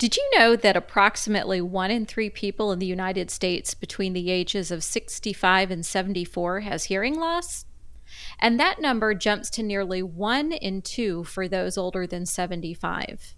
Did 0.00 0.16
you 0.16 0.30
know 0.34 0.56
that 0.56 0.78
approximately 0.78 1.60
one 1.60 1.90
in 1.90 2.06
three 2.06 2.30
people 2.30 2.72
in 2.72 2.78
the 2.78 2.86
United 2.86 3.30
States 3.30 3.74
between 3.74 4.14
the 4.14 4.30
ages 4.30 4.70
of 4.70 4.82
65 4.82 5.70
and 5.70 5.84
74 5.84 6.60
has 6.60 6.84
hearing 6.84 7.20
loss? 7.20 7.66
And 8.38 8.58
that 8.58 8.80
number 8.80 9.12
jumps 9.12 9.50
to 9.50 9.62
nearly 9.62 10.02
one 10.02 10.52
in 10.52 10.80
two 10.80 11.24
for 11.24 11.46
those 11.46 11.76
older 11.76 12.06
than 12.06 12.24
75. 12.24 13.34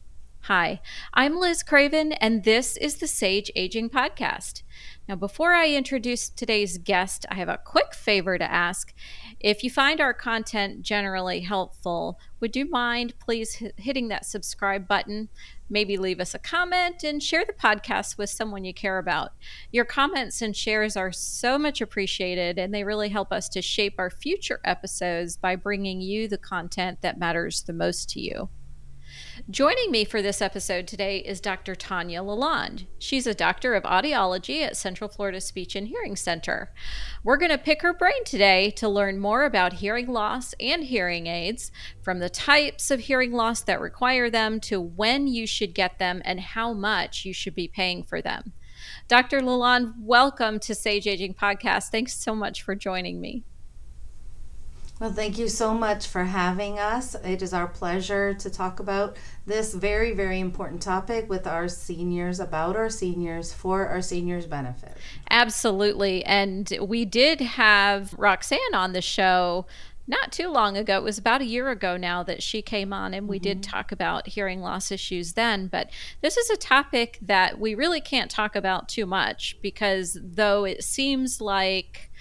Hi, 0.46 0.80
I'm 1.14 1.37
Liz 1.37 1.62
Craven, 1.62 2.14
and 2.14 2.43
this 2.43 2.77
is 2.77 2.97
the 2.97 3.06
Sage 3.06 3.48
Aging 3.55 3.91
Podcast. 3.91 4.62
Now, 5.09 5.15
before 5.15 5.52
I 5.52 5.70
introduce 5.70 6.29
today's 6.29 6.79
guest, 6.79 7.24
I 7.30 7.37
have 7.37 7.48
a 7.48 7.60
quick 7.65 7.95
favor 7.95 8.37
to 8.38 8.52
ask. 8.52 8.92
If 9.38 9.62
you 9.62 9.70
find 9.70 10.01
our 10.01 10.12
content 10.12 10.83
generally 10.83 11.41
helpful, 11.41 12.19
would 12.41 12.56
you 12.56 12.69
mind 12.69 13.15
please 13.20 13.62
hitting 13.77 14.09
that 14.09 14.27
subscribe 14.27 14.88
button? 14.88 15.29
Maybe 15.73 15.97
leave 15.97 16.21
us 16.21 16.35
a 16.35 16.39
comment 16.39 17.03
and 17.03 17.23
share 17.23 17.47
the 17.47 17.55
podcast 17.55 18.19
with 18.19 18.29
someone 18.29 18.62
you 18.62 18.75
care 18.75 18.99
about. 18.99 19.33
Your 19.71 19.87
comments 19.87 20.43
and 20.43 20.55
shares 20.55 20.98
are 20.98 21.12
so 21.12 21.59
much 21.59 21.81
appreciated, 21.81 22.59
and 22.59 22.75
they 22.75 22.85
really 22.85 23.09
help 23.09 23.33
us 23.33 23.48
to 23.48 23.62
shape 23.62 23.95
our 23.97 24.11
future 24.11 24.61
episodes 24.65 25.39
by 25.39 25.57
bringing 25.57 26.03
you 26.03 26.29
the 26.29 26.37
content 26.37 27.01
that 27.01 27.19
matters 27.19 27.62
the 27.62 27.73
most 27.73 28.11
to 28.11 28.21
you. 28.21 28.51
Joining 29.51 29.91
me 29.91 30.05
for 30.05 30.23
this 30.23 30.41
episode 30.41 30.87
today 30.87 31.19
is 31.19 31.41
Dr. 31.41 31.74
Tonya 31.74 32.24
LaLonde. 32.24 32.87
She's 33.00 33.27
a 33.27 33.34
doctor 33.34 33.74
of 33.74 33.83
audiology 33.83 34.62
at 34.62 34.77
Central 34.77 35.10
Florida 35.10 35.41
Speech 35.41 35.74
and 35.74 35.88
Hearing 35.88 36.14
Center. 36.14 36.73
We're 37.24 37.38
going 37.38 37.50
to 37.50 37.59
pick 37.59 37.83
her 37.83 37.92
brain 37.92 38.24
today 38.24 38.70
to 38.77 38.88
learn 38.88 39.19
more 39.19 39.45
about 39.45 39.74
hearing 39.74 40.06
loss 40.06 40.55
and 40.60 40.84
hearing 40.84 41.27
aids, 41.27 41.73
from 42.02 42.20
the 42.20 42.30
types 42.30 42.92
of 42.92 43.00
hearing 43.00 43.33
loss 43.33 43.62
that 43.62 43.80
require 43.80 44.30
them 44.30 44.61
to 44.61 44.80
when 44.80 45.27
you 45.27 45.48
should 45.48 45.74
get 45.74 45.98
them 45.98 46.22
and 46.24 46.39
how 46.39 46.72
much 46.72 47.24
you 47.24 47.34
should 47.34 47.56
be 47.56 47.67
paying 47.67 48.05
for 48.05 48.22
them. 48.22 48.52
Dr. 49.08 49.41
Lalonde, 49.41 49.95
welcome 49.98 50.61
to 50.61 50.74
Sage 50.74 51.08
Aging 51.08 51.34
Podcast. 51.34 51.89
Thanks 51.89 52.14
so 52.14 52.36
much 52.36 52.62
for 52.62 52.77
joining 52.77 53.20
me. 53.20 53.42
Well, 55.03 55.12
thank 55.12 55.36
you 55.36 55.48
so 55.48 55.75
much 55.75 56.06
for 56.06 56.22
having 56.22 56.78
us. 56.78 57.17
It 57.17 57.42
is 57.42 57.53
our 57.53 57.67
pleasure 57.67 58.34
to 58.34 58.48
talk 58.48 58.78
about 58.78 59.17
this 59.45 59.75
very, 59.75 60.12
very 60.12 60.39
important 60.39 60.81
topic 60.81 61.28
with 61.28 61.45
our 61.45 61.67
seniors, 61.67 62.39
about 62.39 62.77
our 62.77 62.89
seniors, 62.89 63.53
for 63.53 63.89
our 63.89 64.00
seniors' 64.00 64.47
benefit. 64.47 64.97
Absolutely. 65.28 66.25
And 66.25 66.73
we 66.80 67.05
did 67.05 67.41
have 67.41 68.14
Roxanne 68.17 68.75
on 68.75 68.92
the 68.92 69.03
show 69.03 69.67
not 70.06 70.30
too 70.30 70.48
long 70.48 70.77
ago. 70.77 70.98
It 70.98 71.03
was 71.03 71.19
about 71.19 71.41
a 71.41 71.47
year 71.47 71.70
ago 71.70 71.97
now 71.97 72.23
that 72.23 72.41
she 72.41 72.62
came 72.62 72.92
on, 72.92 73.12
and 73.12 73.27
we 73.27 73.39
mm-hmm. 73.39 73.42
did 73.42 73.62
talk 73.64 73.91
about 73.91 74.28
hearing 74.28 74.61
loss 74.61 74.92
issues 74.92 75.33
then. 75.33 75.67
But 75.67 75.91
this 76.20 76.36
is 76.36 76.48
a 76.48 76.56
topic 76.56 77.19
that 77.23 77.58
we 77.58 77.75
really 77.75 78.00
can't 78.00 78.30
talk 78.30 78.55
about 78.55 78.89
too 78.89 79.06
much 79.06 79.58
because 79.61 80.17
though 80.23 80.64
it 80.64 80.84
seems 80.84 81.41
like 81.41 82.11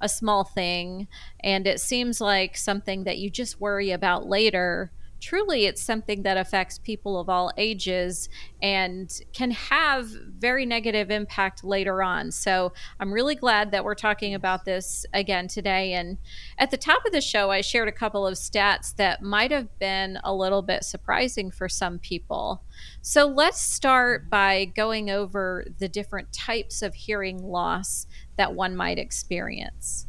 a 0.00 0.08
small 0.08 0.44
thing 0.44 1.08
and 1.40 1.66
it 1.66 1.80
seems 1.80 2.20
like 2.20 2.56
something 2.56 3.04
that 3.04 3.18
you 3.18 3.30
just 3.30 3.60
worry 3.60 3.90
about 3.90 4.26
later 4.26 4.90
truly 5.24 5.64
it's 5.64 5.82
something 5.82 6.22
that 6.22 6.36
affects 6.36 6.78
people 6.78 7.18
of 7.18 7.30
all 7.30 7.50
ages 7.56 8.28
and 8.60 9.20
can 9.32 9.50
have 9.50 10.06
very 10.38 10.66
negative 10.66 11.10
impact 11.10 11.64
later 11.64 12.02
on. 12.02 12.30
So 12.30 12.74
I'm 13.00 13.10
really 13.10 13.34
glad 13.34 13.70
that 13.70 13.84
we're 13.84 13.94
talking 13.94 14.34
about 14.34 14.66
this 14.66 15.06
again 15.14 15.48
today. 15.48 15.94
And 15.94 16.18
at 16.58 16.70
the 16.70 16.76
top 16.76 17.06
of 17.06 17.12
the 17.12 17.22
show, 17.22 17.50
I 17.50 17.62
shared 17.62 17.88
a 17.88 17.92
couple 17.92 18.26
of 18.26 18.34
stats 18.34 18.94
that 18.96 19.22
might 19.22 19.50
have 19.50 19.78
been 19.78 20.18
a 20.22 20.34
little 20.34 20.60
bit 20.60 20.84
surprising 20.84 21.50
for 21.50 21.70
some 21.70 21.98
people. 21.98 22.62
So 23.00 23.26
let's 23.26 23.60
start 23.60 24.28
by 24.28 24.66
going 24.66 25.08
over 25.08 25.64
the 25.78 25.88
different 25.88 26.34
types 26.34 26.82
of 26.82 26.94
hearing 26.94 27.38
loss 27.38 28.06
that 28.36 28.54
one 28.54 28.76
might 28.76 28.98
experience. 28.98 30.06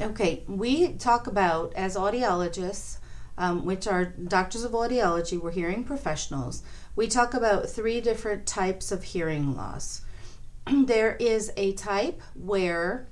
Okay, 0.00 0.44
we 0.46 0.94
talk 0.94 1.26
about 1.26 1.74
as 1.74 1.96
audiologists, 1.96 2.98
um, 3.36 3.64
which 3.64 3.86
are 3.86 4.04
doctors 4.04 4.64
of 4.64 4.72
audiology, 4.72 5.40
we're 5.40 5.50
hearing 5.50 5.84
professionals. 5.84 6.62
We 6.96 7.06
talk 7.06 7.34
about 7.34 7.68
three 7.68 8.00
different 8.00 8.46
types 8.46 8.92
of 8.92 9.02
hearing 9.02 9.56
loss. 9.56 10.02
there 10.84 11.16
is 11.16 11.52
a 11.56 11.72
type 11.74 12.20
where 12.34 13.08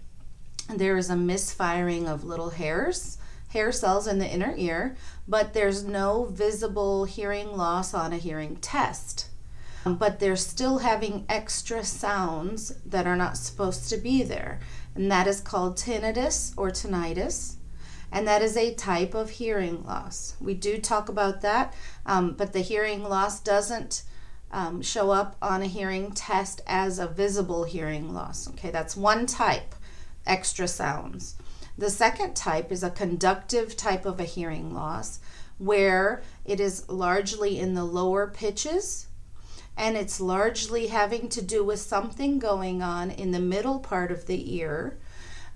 there 0.69 0.97
is 0.97 1.11
a 1.11 1.17
misfiring 1.17 2.07
of 2.07 2.25
little 2.25 2.51
hairs, 2.51 3.19
hair 3.49 3.73
cells 3.73 4.07
in 4.07 4.19
the 4.19 4.29
inner 4.29 4.55
ear, 4.57 4.97
but 5.27 5.55
there's 5.55 5.85
no 5.85 6.25
visible 6.25 7.05
hearing 7.05 7.57
loss 7.57 7.95
on 7.95 8.13
a 8.13 8.19
hearing 8.19 8.57
test. 8.57 9.29
But 9.85 10.19
they're 10.19 10.37
still 10.37 10.79
having 10.79 11.25
extra 11.29 11.85
sounds 11.85 12.75
that 12.85 13.07
are 13.07 13.17
not 13.17 13.37
supposed 13.37 13.89
to 13.91 13.97
be 13.97 14.23
there 14.23 14.61
and 14.99 15.13
that 15.13 15.29
is 15.29 15.41
called 15.41 15.77
tinnitus 15.77 16.53
or 16.57 16.71
tinnitus. 16.71 17.55
And 18.11 18.27
that 18.27 18.43
is 18.43 18.57
a 18.57 18.75
type 18.75 19.15
of 19.15 19.31
hearing 19.31 19.85
loss. 19.85 20.35
We 20.41 20.55
do 20.55 20.79
talk 20.79 21.09
about 21.09 21.41
that, 21.43 21.73
um, 22.05 22.33
but 22.33 22.53
the 22.53 22.61
hearing 22.61 23.05
loss 23.05 23.39
doesn't 23.39 24.03
um, 24.51 24.83
show 24.83 25.11
up 25.11 25.37
on 25.41 25.63
a 25.63 25.67
hearing 25.67 26.11
test 26.13 26.63
as 26.67 26.99
a 26.99 27.07
visible 27.07 27.65
hearing 27.65 28.13
loss. 28.13 28.49
Okay, 28.49 28.71
that's 28.71 28.97
one 28.97 29.27
type, 29.27 29.75
extra 30.27 30.67
sounds. 30.67 31.37
The 31.77 31.91
second 31.91 32.35
type 32.35 32.73
is 32.73 32.83
a 32.83 32.91
conductive 32.91 33.77
type 33.77 34.05
of 34.05 34.19
a 34.19 34.25
hearing 34.25 34.75
loss 34.75 35.21
where 35.59 36.23
it 36.45 36.61
is 36.61 36.89
largely 36.89 37.59
in 37.61 37.75
the 37.75 37.85
lower 37.85 38.27
pitches 38.27 39.08
and 39.79 39.97
it's 39.97 40.21
largely 40.21 40.89
having 40.89 41.29
to 41.29 41.41
do 41.41 41.63
with 41.63 41.79
something 41.79 42.41
going 42.41 42.83
on 42.83 43.13
in 43.13 43.31
the 43.31 43.39
middle 43.39 43.79
part 43.79 44.11
of 44.11 44.27
the 44.27 44.57
ear. 44.57 44.99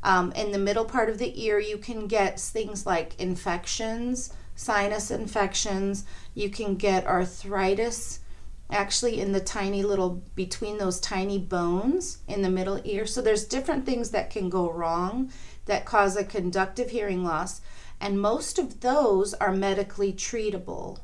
Um, 0.05 0.31
in 0.33 0.53
the 0.53 0.59
middle 0.59 0.85
part 0.85 1.11
of 1.11 1.19
the 1.19 1.45
ear, 1.45 1.59
you 1.59 1.77
can 1.77 2.07
get 2.07 2.39
things 2.39 2.87
like 2.87 3.21
infections, 3.21 4.33
sinus 4.55 5.11
infections, 5.11 6.05
you 6.35 6.51
can 6.51 6.77
get 6.77 7.05
arthritis 7.05 8.21
actually 8.71 9.21
in 9.21 9.33
the 9.33 9.41
tiny 9.41 9.83
little 9.83 10.23
between 10.37 10.79
those 10.79 11.01
tiny 11.01 11.39
bones 11.39 12.19
in 12.29 12.43
the 12.43 12.49
middle 12.49 12.81
ear. 12.85 13.07
So 13.07 13.21
there's 13.21 13.45
different 13.45 13.85
things 13.85 14.11
that 14.11 14.31
can 14.31 14.49
go 14.49 14.71
wrong 14.71 15.33
that 15.67 15.85
cause 15.85 16.17
a 16.17 16.25
conductive 16.25 16.91
hearing 16.91 17.25
loss, 17.25 17.61
and 18.01 18.21
most 18.21 18.59
of 18.59 18.81
those 18.81 19.35
are 19.35 19.53
medically 19.53 20.13
treatable. 20.13 21.01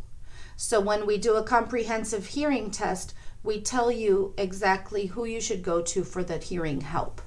So 0.61 0.81
when 0.81 1.07
we 1.07 1.19
do 1.19 1.37
a 1.37 1.45
comprehensive 1.45 2.27
hearing 2.27 2.73
test, 2.73 3.15
we 3.45 3.61
tell 3.61 3.93
you 3.93 4.35
exactly 4.37 5.07
who 5.07 5.25
you 5.25 5.41
should 5.41 5.63
go 5.63 5.81
to 5.83 6.03
for 6.03 6.25
that 6.25 6.43
hearing 6.43 6.81
help. 6.81 7.23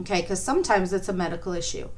Okay, 0.00 0.22
because 0.22 0.42
sometimes 0.42 0.94
it's 0.94 1.10
a 1.10 1.12
medical 1.12 1.52
issue. 1.52 1.90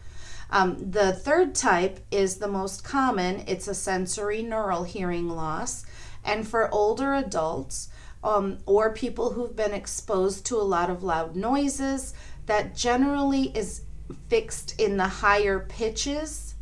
Um, 0.51 0.91
the 0.91 1.13
third 1.13 1.55
type 1.55 2.01
is 2.11 2.39
the 2.39 2.49
most 2.49 2.83
common. 2.83 3.45
It's 3.47 3.69
a 3.69 3.71
sensorineural 3.71 4.85
hearing 4.85 5.29
loss. 5.29 5.87
And 6.25 6.49
for 6.49 6.69
older 6.75 7.15
adults 7.15 7.89
um, 8.25 8.59
or 8.67 8.93
people 8.93 9.35
who've 9.35 9.55
been 9.55 9.73
exposed 9.73 10.45
to 10.47 10.57
a 10.57 10.67
lot 10.67 10.91
of 10.91 11.05
loud 11.05 11.37
noises, 11.37 12.13
that 12.47 12.75
generally 12.75 13.57
is 13.57 13.83
fixed 14.29 14.81
in 14.81 14.97
the 14.97 15.07
higher 15.07 15.61
pitches 15.61 16.56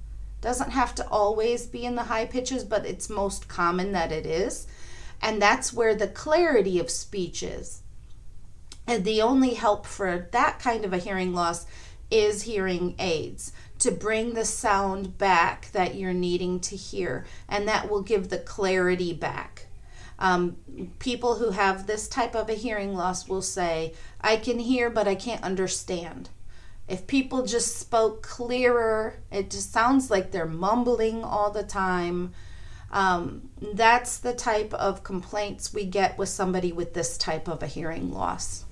doesn't 0.44 0.70
have 0.70 0.94
to 0.94 1.08
always 1.08 1.66
be 1.66 1.84
in 1.84 1.96
the 1.96 2.04
high 2.04 2.26
pitches, 2.26 2.62
but 2.62 2.86
it's 2.86 3.10
most 3.10 3.48
common 3.48 3.92
that 3.92 4.12
it 4.12 4.26
is. 4.26 4.68
And 5.20 5.40
that's 5.40 5.72
where 5.72 5.94
the 5.94 6.06
clarity 6.06 6.78
of 6.78 6.90
speech 6.90 7.42
is. 7.42 7.82
And 8.86 9.04
the 9.04 9.22
only 9.22 9.54
help 9.54 9.86
for 9.86 10.28
that 10.32 10.60
kind 10.60 10.84
of 10.84 10.92
a 10.92 10.98
hearing 10.98 11.32
loss 11.32 11.66
is 12.10 12.42
hearing 12.42 12.94
aids 12.98 13.52
to 13.78 13.90
bring 13.90 14.34
the 14.34 14.44
sound 14.44 15.16
back 15.16 15.70
that 15.72 15.94
you're 15.94 16.12
needing 16.12 16.60
to 16.60 16.76
hear, 16.76 17.24
and 17.48 17.66
that 17.66 17.90
will 17.90 18.02
give 18.02 18.28
the 18.28 18.38
clarity 18.38 19.14
back. 19.14 19.66
Um, 20.18 20.58
people 20.98 21.36
who 21.36 21.50
have 21.50 21.86
this 21.86 22.06
type 22.06 22.36
of 22.36 22.48
a 22.48 22.54
hearing 22.54 22.94
loss 22.94 23.28
will 23.28 23.42
say, 23.42 23.94
I 24.20 24.36
can 24.36 24.58
hear, 24.58 24.90
but 24.90 25.08
I 25.08 25.14
can't 25.14 25.42
understand. 25.42 26.28
If 26.86 27.06
people 27.06 27.46
just 27.46 27.78
spoke 27.78 28.22
clearer, 28.22 29.20
it 29.30 29.50
just 29.50 29.72
sounds 29.72 30.10
like 30.10 30.30
they're 30.30 30.46
mumbling 30.46 31.24
all 31.24 31.50
the 31.50 31.62
time. 31.62 32.32
Um, 32.90 33.48
that's 33.60 34.18
the 34.18 34.34
type 34.34 34.72
of 34.74 35.02
complaints 35.02 35.72
we 35.72 35.86
get 35.86 36.18
with 36.18 36.28
somebody 36.28 36.72
with 36.72 36.94
this 36.94 37.16
type 37.16 37.48
of 37.48 37.62
a 37.62 37.66
hearing 37.66 38.12
loss. 38.12 38.64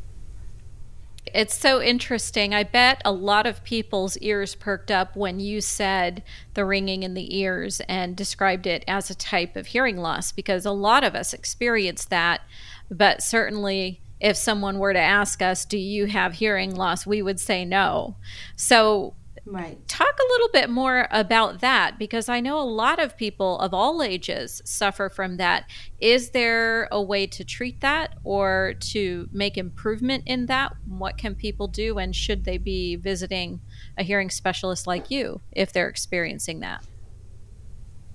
It's 1.27 1.57
so 1.57 1.81
interesting. 1.81 2.53
I 2.53 2.63
bet 2.63 3.01
a 3.05 3.13
lot 3.13 3.47
of 3.47 3.65
people's 3.65 4.19
ears 4.19 4.55
perked 4.55 4.91
up 4.91 5.17
when 5.17 5.41
you 5.41 5.61
said 5.61 6.23
the 6.55 6.65
ringing 6.65 7.05
in 7.05 7.15
the 7.15 7.37
ears 7.39 7.81
and 7.89 8.15
described 8.15 8.67
it 8.67 8.85
as 8.87 9.09
a 9.09 9.15
type 9.15 9.57
of 9.57 9.69
hearing 9.69 9.97
loss 9.97 10.31
because 10.31 10.67
a 10.67 10.73
lot 10.73 11.05
of 11.05 11.15
us 11.15 11.33
experience 11.33 12.05
that, 12.07 12.43
but 12.91 13.23
certainly 13.23 14.02
if 14.23 14.37
someone 14.37 14.79
were 14.79 14.93
to 14.93 14.99
ask 14.99 15.43
us, 15.43 15.65
Do 15.67 15.77
you 15.77 16.07
have 16.07 16.35
hearing 16.35 16.75
loss? 16.75 17.07
we 17.07 17.21
would 17.21 17.41
say 17.41 17.65
no. 17.65 18.17
So 18.57 19.15
Right. 19.45 19.77
Talk 19.89 20.17
a 20.21 20.33
little 20.33 20.51
bit 20.53 20.71
more 20.71 21.09
about 21.11 21.61
that 21.63 21.99
because 21.99 22.29
I 22.29 22.39
know 22.39 22.61
a 22.61 22.63
lot 22.63 23.01
of 23.01 23.17
people 23.17 23.59
of 23.59 23.75
all 23.75 24.01
ages 24.01 24.63
suffer 24.65 25.09
from 25.09 25.37
that. 25.39 25.65
Is 25.99 26.31
there 26.31 26.87
a 26.93 27.03
way 27.03 27.27
to 27.27 27.45
treat 27.45 27.81
that 27.81 28.15
or 28.23 28.75
to 28.93 29.29
make 29.33 29.59
improvement 29.59 30.23
in 30.27 30.47
that? 30.47 30.77
What 30.87 31.19
can 31.19 31.35
people 31.35 31.67
do 31.67 31.99
and 31.99 32.15
should 32.15 32.45
they 32.45 32.57
be 32.57 32.95
visiting 32.95 33.61
a 33.99 34.05
hearing 34.05 34.31
specialist 34.31 34.87
like 34.87 35.11
you 35.11 35.41
if 35.51 35.73
they're 35.73 35.89
experiencing 35.89 36.61
that? 36.61 36.85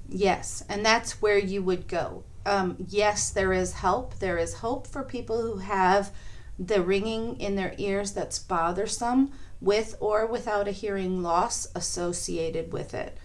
Yes, 0.07 0.63
and 0.69 0.86
that's 0.86 1.21
where 1.21 1.38
you 1.38 1.62
would 1.62 1.89
go. 1.89 2.24
Um, 2.47 2.77
yes, 2.88 3.29
there 3.29 3.51
is 3.51 3.73
help. 3.73 4.19
There 4.19 4.38
is 4.38 4.53
hope 4.55 4.88
for 4.88 5.03
people 5.03 5.41
who 5.41 5.57
have 5.57 6.11
the 6.57 6.81
ringing 6.81 7.38
in 7.41 7.55
their 7.57 7.75
ears 7.77 8.13
that's 8.13 8.39
bothersome 8.39 9.31
with 9.59 9.97
or 9.99 10.25
without 10.25 10.65
a 10.65 10.71
hearing 10.71 11.21
loss 11.21 11.67
associated 11.75 12.71
with 12.71 12.94
it. 12.94 13.17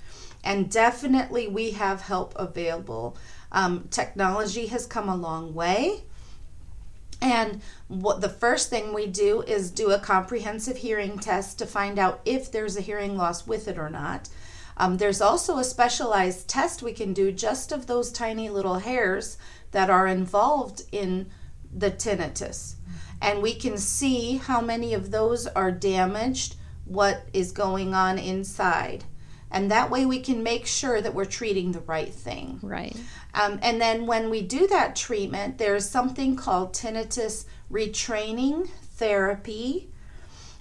And 0.42 0.68
definitely, 0.68 1.46
we 1.46 1.70
have 1.70 2.00
help 2.00 2.34
available. 2.34 3.16
Um, 3.52 3.86
technology 3.92 4.66
has 4.66 4.86
come 4.86 5.08
a 5.08 5.14
long 5.14 5.54
way. 5.54 6.02
And 7.20 7.62
what 7.86 8.22
the 8.22 8.28
first 8.28 8.70
thing 8.70 8.92
we 8.92 9.06
do 9.06 9.42
is 9.42 9.70
do 9.70 9.92
a 9.92 10.00
comprehensive 10.00 10.78
hearing 10.78 11.20
test 11.20 11.60
to 11.60 11.66
find 11.66 11.96
out 11.96 12.20
if 12.24 12.50
there's 12.50 12.76
a 12.76 12.80
hearing 12.80 13.16
loss 13.16 13.46
with 13.46 13.68
it 13.68 13.78
or 13.78 13.88
not. 13.88 14.28
Um, 14.76 14.96
there's 14.96 15.20
also 15.20 15.58
a 15.58 15.64
specialized 15.64 16.48
test 16.48 16.82
we 16.82 16.92
can 16.92 17.12
do 17.12 17.32
just 17.32 17.72
of 17.72 17.86
those 17.86 18.10
tiny 18.10 18.48
little 18.48 18.78
hairs 18.80 19.36
that 19.70 19.90
are 19.90 20.06
involved 20.06 20.82
in 20.92 21.30
the 21.74 21.90
tinnitus 21.90 22.76
and 23.22 23.40
we 23.40 23.54
can 23.54 23.78
see 23.78 24.36
how 24.36 24.60
many 24.60 24.92
of 24.92 25.12
those 25.12 25.46
are 25.46 25.70
damaged, 25.70 26.56
what 26.84 27.22
is 27.32 27.52
going 27.52 27.94
on 27.94 28.18
inside. 28.18 29.04
And 29.48 29.70
that 29.70 29.90
way 29.90 30.04
we 30.04 30.18
can 30.18 30.42
make 30.42 30.66
sure 30.66 31.00
that 31.00 31.14
we're 31.14 31.24
treating 31.24 31.70
the 31.70 31.80
right 31.80 32.12
thing. 32.12 32.58
Right. 32.62 32.96
Um, 33.34 33.60
and 33.62 33.80
then 33.80 34.06
when 34.06 34.28
we 34.28 34.42
do 34.42 34.66
that 34.66 34.96
treatment, 34.96 35.58
there's 35.58 35.88
something 35.88 36.34
called 36.34 36.74
tinnitus 36.74 37.44
retraining 37.70 38.68
therapy 38.96 39.90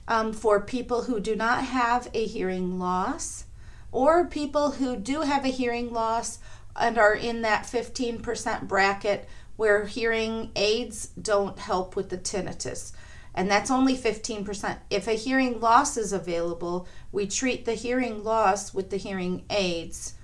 um, 0.07 0.31
for 0.31 0.61
people 0.61 1.03
who 1.03 1.19
do 1.19 1.35
not 1.35 1.63
have 1.63 2.09
a 2.13 2.25
hearing 2.25 2.77
loss 2.77 3.45
or 3.91 4.25
people 4.25 4.71
who 4.71 4.95
do 4.95 5.21
have 5.21 5.45
a 5.45 5.49
hearing 5.49 5.91
loss 5.91 6.39
and 6.75 6.97
are 6.97 7.13
in 7.13 7.41
that 7.41 7.63
15% 7.63 8.67
bracket 8.67 9.27
where 9.57 9.85
hearing 9.85 10.51
aids 10.55 11.07
don't 11.21 11.59
help 11.59 11.95
with 11.95 12.09
the 12.09 12.17
tinnitus. 12.17 12.93
And 13.33 13.49
that's 13.49 13.71
only 13.71 13.95
15%. 13.95 14.77
If 14.89 15.07
a 15.07 15.13
hearing 15.13 15.59
loss 15.59 15.97
is 15.97 16.11
available, 16.11 16.87
we 17.11 17.27
treat 17.27 17.65
the 17.65 17.75
hearing 17.75 18.23
loss 18.23 18.73
with 18.73 18.89
the 18.89 18.97
hearing 18.97 19.43
aids. 19.49 20.15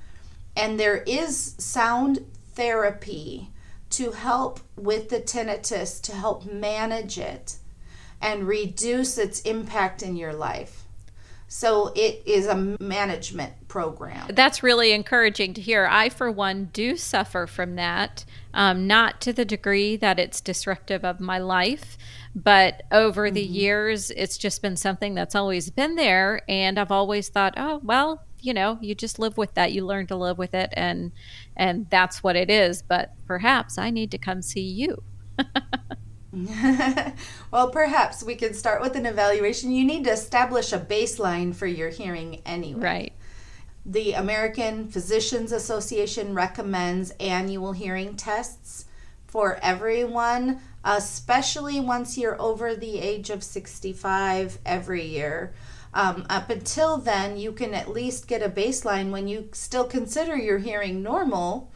And 0.56 0.80
there 0.80 1.04
is 1.04 1.56
sound 1.58 2.26
therapy 2.54 3.52
to 3.92 4.12
help 4.12 4.60
with 4.76 5.10
the 5.10 5.22
tinnitus, 5.22 6.02
to 6.02 6.14
help 6.14 6.46
manage 6.46 7.18
it 7.18 7.58
and 8.22 8.48
reduce 8.48 9.18
its 9.18 9.42
impact 9.42 10.02
in 10.02 10.16
your 10.16 10.34
life. 10.34 10.87
So 11.48 11.94
it 11.96 12.24
is 12.26 12.46
a 12.46 12.78
management 12.80 13.68
program. 13.68 14.28
That's 14.34 14.64
really 14.64 14.92
encouraging 14.92 15.54
to 15.54 15.62
hear. 15.62 15.88
I, 15.90 16.10
for 16.10 16.30
one, 16.30 16.70
do 16.74 16.98
suffer 16.98 17.48
from 17.48 17.76
that, 17.76 18.26
um, 18.54 18.86
not 18.86 19.22
to 19.22 19.34
the 19.34 19.46
degree 19.46 19.96
that 19.98 20.20
it's 20.20 20.42
disruptive 20.42 21.06
of 21.06 21.22
my 21.22 21.38
life, 21.38 21.98
but 22.36 22.84
over 22.92 23.28
mm-hmm. 23.28 23.36
the 23.36 23.44
years, 23.44 24.12
it's 24.12 24.38
just 24.38 24.62
been 24.62 24.76
something 24.76 25.16
that's 25.16 25.36
always 25.36 25.70
been 25.70 25.96
there. 25.96 26.42
And 26.50 26.78
I've 26.78 26.92
always 26.92 27.30
thought, 27.30 27.54
oh, 27.56 27.80
well, 27.82 28.24
you 28.42 28.54
know, 28.54 28.78
you 28.82 28.94
just 28.94 29.18
live 29.18 29.38
with 29.38 29.54
that. 29.54 29.72
You 29.72 29.86
learn 29.86 30.08
to 30.08 30.16
live 30.16 30.38
with 30.38 30.54
it, 30.54 30.70
and 30.74 31.12
and 31.56 31.90
that's 31.90 32.22
what 32.22 32.36
it 32.36 32.50
is. 32.50 32.82
But 32.82 33.14
perhaps 33.26 33.78
I 33.78 33.90
need 33.90 34.12
to 34.12 34.18
come 34.18 34.42
see 34.42 34.62
you. 34.62 35.02
well, 37.52 37.70
perhaps 37.70 38.24
we 38.24 38.36
could 38.36 38.56
start 38.56 38.82
with 38.82 38.96
an 38.96 39.06
evaluation. 39.06 39.72
You 39.72 39.86
need 39.86 40.04
to 40.06 40.12
establish 40.12 40.74
a 40.74 40.80
baseline 40.80 41.56
for 41.56 41.68
your 41.68 41.90
hearing 41.90 42.42
anyway. 42.46 42.82
Right. 42.82 43.14
The 43.86 44.14
American 44.14 44.90
Physicians 44.90 45.52
Association 45.52 46.34
recommends 46.34 47.12
annual 47.20 47.72
hearing 47.72 48.16
tests 48.16 48.86
for 49.28 49.60
everyone, 49.62 50.60
especially 50.84 51.80
once 51.80 52.18
you're 52.18 52.42
over 52.42 52.76
the 52.76 53.00
age 53.00 53.30
of 53.30 53.44
65 53.44 54.60
every 54.66 55.06
year. 55.06 55.54
Um, 55.94 56.26
up 56.30 56.50
until 56.50 56.98
then, 56.98 57.38
you 57.38 57.52
can 57.52 57.74
at 57.74 57.90
least 57.90 58.28
get 58.28 58.44
a 58.44 58.50
baseline 58.50 59.10
when 59.10 59.28
you 59.28 59.50
still 59.54 59.86
consider 59.86 60.36
your 60.36 60.60
hearing 60.60 61.02
normal 61.02 61.72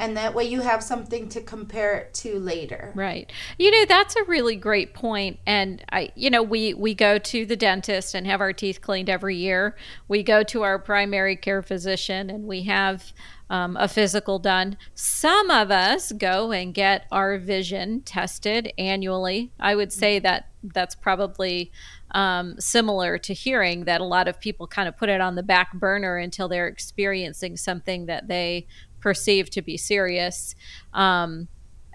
and 0.00 0.16
that 0.16 0.34
way 0.34 0.44
you 0.44 0.62
have 0.62 0.82
something 0.82 1.28
to 1.28 1.40
compare 1.42 1.94
it 1.94 2.14
to 2.14 2.38
later. 2.38 2.92
Right. 2.96 3.30
You 3.58 3.70
know 3.70 3.84
that's 3.84 4.16
a 4.16 4.24
really 4.24 4.56
great 4.56 4.94
point. 4.94 5.38
And 5.46 5.84
i 5.92 6.10
you 6.16 6.30
know 6.30 6.42
we 6.42 6.74
we 6.74 6.94
go 6.94 7.18
to 7.18 7.46
the 7.46 7.56
dentist 7.56 8.14
and 8.14 8.26
have 8.26 8.40
our 8.40 8.52
teeth 8.52 8.80
cleaned 8.80 9.10
every 9.10 9.36
year. 9.36 9.76
We 10.08 10.22
go 10.22 10.42
to 10.44 10.62
our 10.62 10.78
primary 10.78 11.36
care 11.36 11.62
physician 11.62 12.30
and 12.30 12.44
we 12.44 12.62
have 12.62 13.12
um, 13.50 13.76
a 13.76 13.88
physical 13.88 14.38
done. 14.38 14.78
Some 14.94 15.50
of 15.50 15.70
us 15.70 16.12
go 16.12 16.52
and 16.52 16.72
get 16.72 17.06
our 17.10 17.36
vision 17.36 18.00
tested 18.02 18.72
annually. 18.78 19.52
I 19.58 19.74
would 19.74 19.92
say 19.92 20.18
that 20.20 20.46
that's 20.62 20.94
probably 20.94 21.72
um, 22.12 22.58
similar 22.58 23.18
to 23.18 23.34
hearing 23.34 23.84
that 23.84 24.00
a 24.00 24.04
lot 24.04 24.28
of 24.28 24.40
people 24.40 24.66
kind 24.66 24.88
of 24.88 24.96
put 24.96 25.08
it 25.08 25.20
on 25.20 25.34
the 25.34 25.42
back 25.42 25.72
burner 25.74 26.16
until 26.16 26.48
they're 26.48 26.66
experiencing 26.66 27.56
something 27.56 28.06
that 28.06 28.28
they 28.28 28.66
perceived 29.00 29.52
to 29.52 29.62
be 29.62 29.76
serious. 29.76 30.54
Um, 30.92 31.48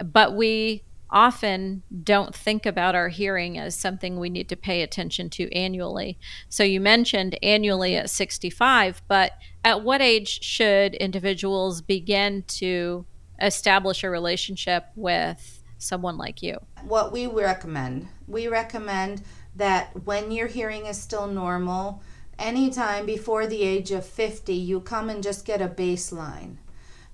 but 0.04 0.36
we 0.36 0.84
often 1.10 1.84
don't 2.04 2.36
think 2.36 2.66
about 2.66 2.96
our 2.96 3.10
hearing 3.10 3.58
as 3.58 3.78
something 3.78 4.20
we 4.20 4.30
need 4.30 4.50
to 4.50 4.56
pay 4.56 4.82
attention 4.82 5.30
to 5.30 5.52
annually. 5.54 6.18
So 6.50 6.64
you 6.64 6.82
mentioned 6.82 7.38
annually 7.42 7.96
at 7.96 8.10
65, 8.10 9.02
but 9.08 9.34
at 9.64 9.84
what 9.84 10.02
age 10.02 10.44
should 10.44 10.96
individuals 10.96 11.82
begin 11.82 12.44
to 12.48 13.06
establish 13.42 14.04
a 14.04 14.10
relationship 14.10 14.88
with 14.96 15.64
someone 15.78 16.18
like 16.18 16.42
you? 16.42 16.58
What 16.84 17.12
we 17.12 17.28
recommend, 17.28 18.08
we 18.28 18.48
recommend 18.48 19.22
that 19.56 20.06
when 20.06 20.32
your 20.32 20.48
hearing 20.48 20.86
is 20.86 21.02
still 21.02 21.28
normal, 21.28 22.02
anytime 22.38 23.06
before 23.06 23.48
the 23.48 23.64
age 23.64 23.92
of 23.92 24.06
50, 24.06 24.54
you 24.54 24.82
come 24.82 25.10
and 25.10 25.24
just 25.24 25.46
get 25.46 25.62
a 25.62 25.68
baseline. 25.68 26.58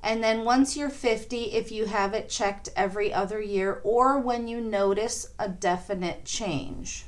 And 0.04 0.24
then 0.24 0.44
once 0.44 0.76
you're 0.76 0.90
50, 0.90 1.44
if 1.54 1.72
you 1.72 1.86
have 1.86 2.14
it 2.14 2.30
checked 2.30 2.70
every 2.76 3.14
other 3.14 3.42
year 3.42 3.82
or 3.84 4.20
when 4.20 4.48
you 4.48 4.60
notice 4.60 5.28
a 5.38 5.48
definite 5.48 6.26
change. 6.26 7.06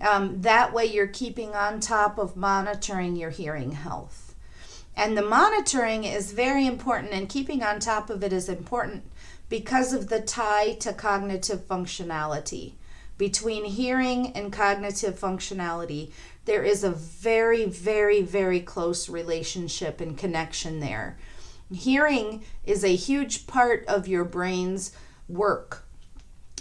Um, 0.00 0.42
that 0.42 0.72
way, 0.72 0.86
you're 0.86 1.06
keeping 1.06 1.54
on 1.54 1.80
top 1.80 2.18
of 2.18 2.36
monitoring 2.36 3.16
your 3.16 3.30
hearing 3.30 3.72
health. 3.72 4.34
And 4.96 5.16
the 5.16 5.22
monitoring 5.22 6.04
is 6.04 6.32
very 6.32 6.66
important, 6.66 7.12
and 7.12 7.28
keeping 7.28 7.62
on 7.62 7.80
top 7.80 8.10
of 8.10 8.22
it 8.22 8.32
is 8.32 8.48
important 8.48 9.04
because 9.48 9.92
of 9.92 10.08
the 10.08 10.20
tie 10.20 10.74
to 10.74 10.92
cognitive 10.92 11.66
functionality. 11.66 12.72
Between 13.18 13.64
hearing 13.64 14.32
and 14.32 14.52
cognitive 14.52 15.18
functionality, 15.18 16.10
there 16.44 16.62
is 16.62 16.84
a 16.84 16.90
very, 16.90 17.64
very, 17.64 18.22
very 18.22 18.60
close 18.60 19.08
relationship 19.08 20.00
and 20.00 20.18
connection 20.18 20.80
there. 20.80 21.16
Hearing 21.74 22.44
is 22.64 22.84
a 22.84 22.94
huge 22.94 23.46
part 23.46 23.84
of 23.86 24.08
your 24.08 24.24
brain's 24.24 24.92
work. 25.28 25.84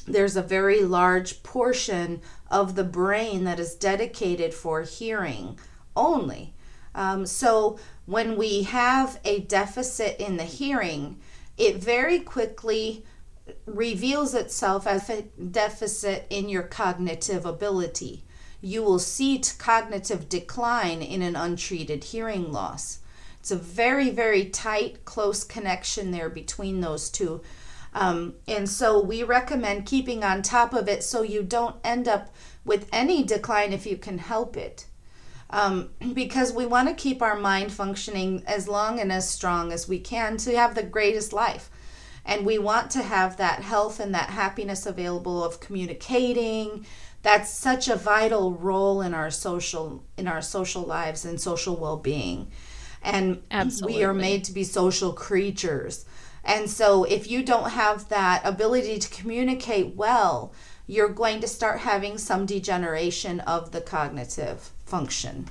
There's 0.05 0.35
a 0.35 0.41
very 0.41 0.81
large 0.81 1.43
portion 1.43 2.21
of 2.49 2.75
the 2.75 2.83
brain 2.83 3.45
that 3.45 3.59
is 3.59 3.75
dedicated 3.75 4.53
for 4.53 4.81
hearing 4.81 5.57
only. 5.95 6.53
Um, 6.95 7.25
so 7.25 7.79
when 8.05 8.37
we 8.37 8.63
have 8.63 9.19
a 9.23 9.39
deficit 9.39 10.19
in 10.19 10.37
the 10.37 10.43
hearing, 10.43 11.19
it 11.57 11.77
very 11.77 12.19
quickly 12.19 13.05
reveals 13.65 14.33
itself 14.33 14.87
as 14.87 15.09
a 15.09 15.23
deficit 15.23 16.25
in 16.29 16.49
your 16.49 16.63
cognitive 16.63 17.45
ability. 17.45 18.23
You 18.61 18.83
will 18.83 18.99
see 18.99 19.41
cognitive 19.57 20.29
decline 20.29 21.01
in 21.01 21.21
an 21.21 21.35
untreated 21.35 22.05
hearing 22.05 22.51
loss. 22.51 22.99
It's 23.43 23.51
a 23.51 23.57
very, 23.57 24.09
very 24.09 24.45
tight, 24.45 25.03
close 25.03 25.43
connection 25.43 26.11
there 26.11 26.29
between 26.29 26.79
those 26.79 27.09
two. 27.09 27.41
Um, 27.93 28.35
and 28.47 28.69
so 28.69 29.01
we 29.01 29.21
recommend 29.23 29.85
keeping 29.85 30.23
on 30.23 30.41
top 30.41 30.73
of 30.73 30.87
it 30.87 31.03
so 31.03 31.23
you 31.23 31.43
don't 31.43 31.75
end 31.83 32.07
up 32.07 32.33
with 32.63 32.87
any 32.93 33.21
decline 33.21 33.73
if 33.73 33.85
you 33.85 33.97
can 33.97 34.19
help 34.19 34.55
it. 34.55 34.85
Um, 35.49 35.89
because 36.13 36.53
we 36.53 36.65
want 36.65 36.87
to 36.87 36.95
keep 36.95 37.21
our 37.21 37.35
mind 37.35 37.73
functioning 37.73 38.43
as 38.47 38.69
long 38.69 38.97
and 39.01 39.11
as 39.11 39.29
strong 39.29 39.73
as 39.73 39.89
we 39.89 39.99
can 39.99 40.37
to 40.37 40.55
have 40.55 40.73
the 40.73 40.81
greatest 40.81 41.33
life. 41.33 41.69
And 42.23 42.45
we 42.45 42.57
want 42.57 42.91
to 42.91 43.03
have 43.03 43.35
that 43.35 43.61
health 43.61 43.99
and 43.99 44.15
that 44.15 44.29
happiness 44.29 44.85
available 44.85 45.43
of 45.43 45.59
communicating, 45.59 46.85
that's 47.23 47.49
such 47.49 47.89
a 47.89 47.97
vital 47.97 48.53
role 48.53 49.01
in 49.01 49.13
our 49.13 49.29
social 49.29 50.05
in 50.15 50.29
our 50.29 50.41
social 50.41 50.83
lives 50.83 51.25
and 51.25 51.41
social 51.41 51.75
well-being 51.75 52.49
and 53.03 53.41
Absolutely. 53.51 53.97
we 53.97 54.03
are 54.03 54.13
made 54.13 54.43
to 54.45 54.51
be 54.51 54.63
social 54.63 55.13
creatures 55.13 56.05
and 56.45 56.69
so 56.69 57.03
if 57.05 57.29
you 57.29 57.43
don't 57.43 57.71
have 57.71 58.09
that 58.09 58.41
ability 58.43 58.99
to 58.99 59.09
communicate 59.09 59.95
well 59.95 60.53
you're 60.87 61.09
going 61.09 61.39
to 61.39 61.47
start 61.47 61.79
having 61.79 62.17
some 62.17 62.45
degeneration 62.45 63.39
of 63.41 63.71
the 63.71 63.81
cognitive 63.81 64.71
function 64.85 65.47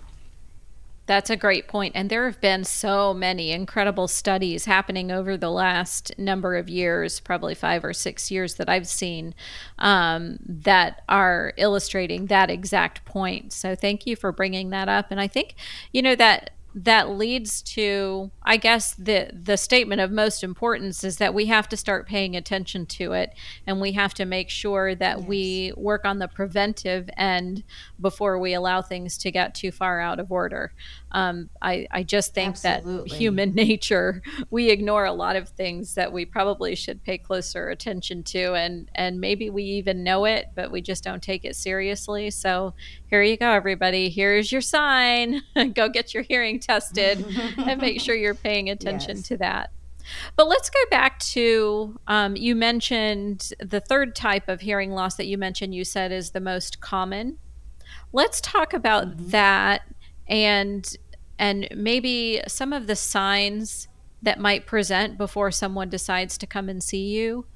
That's 1.06 1.30
a 1.30 1.36
great 1.36 1.66
point. 1.66 1.96
And 1.96 2.08
there 2.08 2.26
have 2.26 2.40
been 2.40 2.64
so 2.64 3.12
many 3.12 3.50
incredible 3.50 4.06
studies 4.06 4.66
happening 4.66 5.10
over 5.10 5.36
the 5.36 5.50
last 5.50 6.16
number 6.16 6.54
of 6.56 6.68
years, 6.68 7.18
probably 7.18 7.54
five 7.56 7.84
or 7.84 7.92
six 7.92 8.30
years 8.30 8.54
that 8.54 8.68
I've 8.68 8.86
seen, 8.86 9.34
um, 9.78 10.38
that 10.46 11.02
are 11.08 11.54
illustrating 11.56 12.26
that 12.26 12.50
exact 12.50 13.04
point. 13.04 13.52
So 13.52 13.74
thank 13.74 14.06
you 14.06 14.14
for 14.14 14.30
bringing 14.30 14.70
that 14.70 14.88
up. 14.88 15.10
And 15.10 15.20
I 15.20 15.26
think, 15.26 15.56
you 15.92 16.02
know, 16.02 16.14
that 16.14 16.50
that 16.74 17.10
leads 17.10 17.60
to 17.60 18.30
i 18.42 18.56
guess 18.56 18.94
the 18.94 19.30
the 19.32 19.56
statement 19.56 20.00
of 20.00 20.10
most 20.10 20.42
importance 20.42 21.04
is 21.04 21.18
that 21.18 21.34
we 21.34 21.46
have 21.46 21.68
to 21.68 21.76
start 21.76 22.06
paying 22.06 22.34
attention 22.34 22.86
to 22.86 23.12
it 23.12 23.34
and 23.66 23.80
we 23.80 23.92
have 23.92 24.14
to 24.14 24.24
make 24.24 24.48
sure 24.48 24.94
that 24.94 25.18
yes. 25.18 25.28
we 25.28 25.72
work 25.76 26.04
on 26.04 26.18
the 26.18 26.28
preventive 26.28 27.10
end 27.16 27.62
before 28.00 28.38
we 28.38 28.54
allow 28.54 28.80
things 28.80 29.18
to 29.18 29.30
get 29.30 29.54
too 29.54 29.70
far 29.70 30.00
out 30.00 30.18
of 30.18 30.32
order 30.32 30.72
um, 31.12 31.50
I, 31.60 31.86
I 31.90 32.02
just 32.02 32.34
think 32.34 32.56
Absolutely. 32.56 33.08
that 33.10 33.16
human 33.16 33.54
nature 33.54 34.22
we 34.50 34.70
ignore 34.70 35.04
a 35.04 35.12
lot 35.12 35.36
of 35.36 35.48
things 35.50 35.94
that 35.94 36.12
we 36.12 36.24
probably 36.24 36.74
should 36.74 37.02
pay 37.04 37.18
closer 37.18 37.68
attention 37.68 38.22
to 38.24 38.54
and 38.54 38.90
and 38.94 39.20
maybe 39.20 39.50
we 39.50 39.62
even 39.64 40.02
know 40.02 40.24
it 40.24 40.50
but 40.54 40.72
we 40.72 40.80
just 40.80 41.04
don't 41.04 41.22
take 41.22 41.44
it 41.44 41.54
seriously 41.54 42.30
so 42.30 42.74
here 43.08 43.22
you 43.22 43.36
go 43.36 43.50
everybody 43.50 44.08
here's 44.08 44.50
your 44.50 44.60
sign 44.60 45.42
go 45.74 45.88
get 45.88 46.14
your 46.14 46.22
hearing 46.22 46.58
tested 46.58 47.24
and 47.56 47.80
make 47.80 48.00
sure 48.00 48.14
you're 48.14 48.34
paying 48.34 48.70
attention 48.70 49.18
yes. 49.18 49.28
to 49.28 49.36
that. 49.38 49.70
But 50.34 50.48
let's 50.48 50.68
go 50.68 50.80
back 50.90 51.20
to 51.20 51.98
um, 52.08 52.34
you 52.36 52.56
mentioned 52.56 53.52
the 53.60 53.80
third 53.80 54.16
type 54.16 54.48
of 54.48 54.60
hearing 54.60 54.92
loss 54.92 55.14
that 55.16 55.26
you 55.26 55.38
mentioned, 55.38 55.74
you 55.74 55.84
said 55.84 56.10
is 56.10 56.30
the 56.30 56.40
most 56.40 56.80
common. 56.80 57.38
Let's 58.12 58.40
talk 58.40 58.72
about 58.72 59.08
mm-hmm. 59.08 59.28
that 59.28 59.82
and 60.26 60.96
and 61.42 61.66
maybe 61.74 62.40
some 62.46 62.72
of 62.72 62.86
the 62.86 62.94
signs 62.94 63.88
that 64.22 64.38
might 64.38 64.64
present 64.64 65.18
before 65.18 65.50
someone 65.50 65.88
decides 65.88 66.38
to 66.38 66.46
come 66.46 66.68
and 66.68 66.80
see 66.80 67.08
you. 67.08 67.46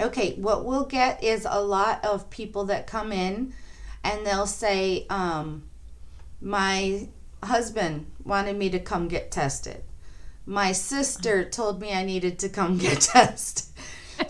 Okay, 0.00 0.34
what 0.34 0.64
we'll 0.64 0.86
get 0.86 1.22
is 1.22 1.46
a 1.48 1.62
lot 1.62 2.04
of 2.04 2.28
people 2.28 2.64
that 2.64 2.88
come 2.88 3.12
in 3.12 3.54
and 4.02 4.26
they'll 4.26 4.48
say, 4.48 5.06
um, 5.08 5.62
My 6.40 7.06
husband 7.44 8.10
wanted 8.24 8.56
me 8.56 8.70
to 8.70 8.80
come 8.80 9.06
get 9.06 9.30
tested. 9.30 9.84
My 10.44 10.72
sister 10.72 11.44
told 11.48 11.80
me 11.80 11.92
I 11.92 12.04
needed 12.04 12.40
to 12.40 12.48
come 12.48 12.76
get 12.76 13.00
tested. 13.12 13.68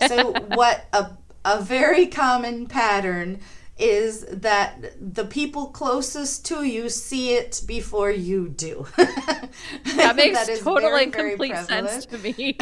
So 0.07 0.33
what 0.33 0.85
a 0.93 1.17
a 1.43 1.59
very 1.59 2.05
common 2.05 2.67
pattern 2.67 3.39
is 3.81 4.25
that 4.27 4.93
the 4.99 5.25
people 5.25 5.67
closest 5.67 6.45
to 6.45 6.63
you 6.63 6.87
see 6.87 7.33
it 7.33 7.61
before 7.65 8.11
you 8.11 8.47
do. 8.47 8.85
that 8.97 10.15
makes 10.15 10.45
that 10.45 10.59
totally 10.59 11.07
very, 11.07 11.31
complete 11.31 11.57
sense 11.57 12.05
to 12.05 12.17
me. 12.19 12.57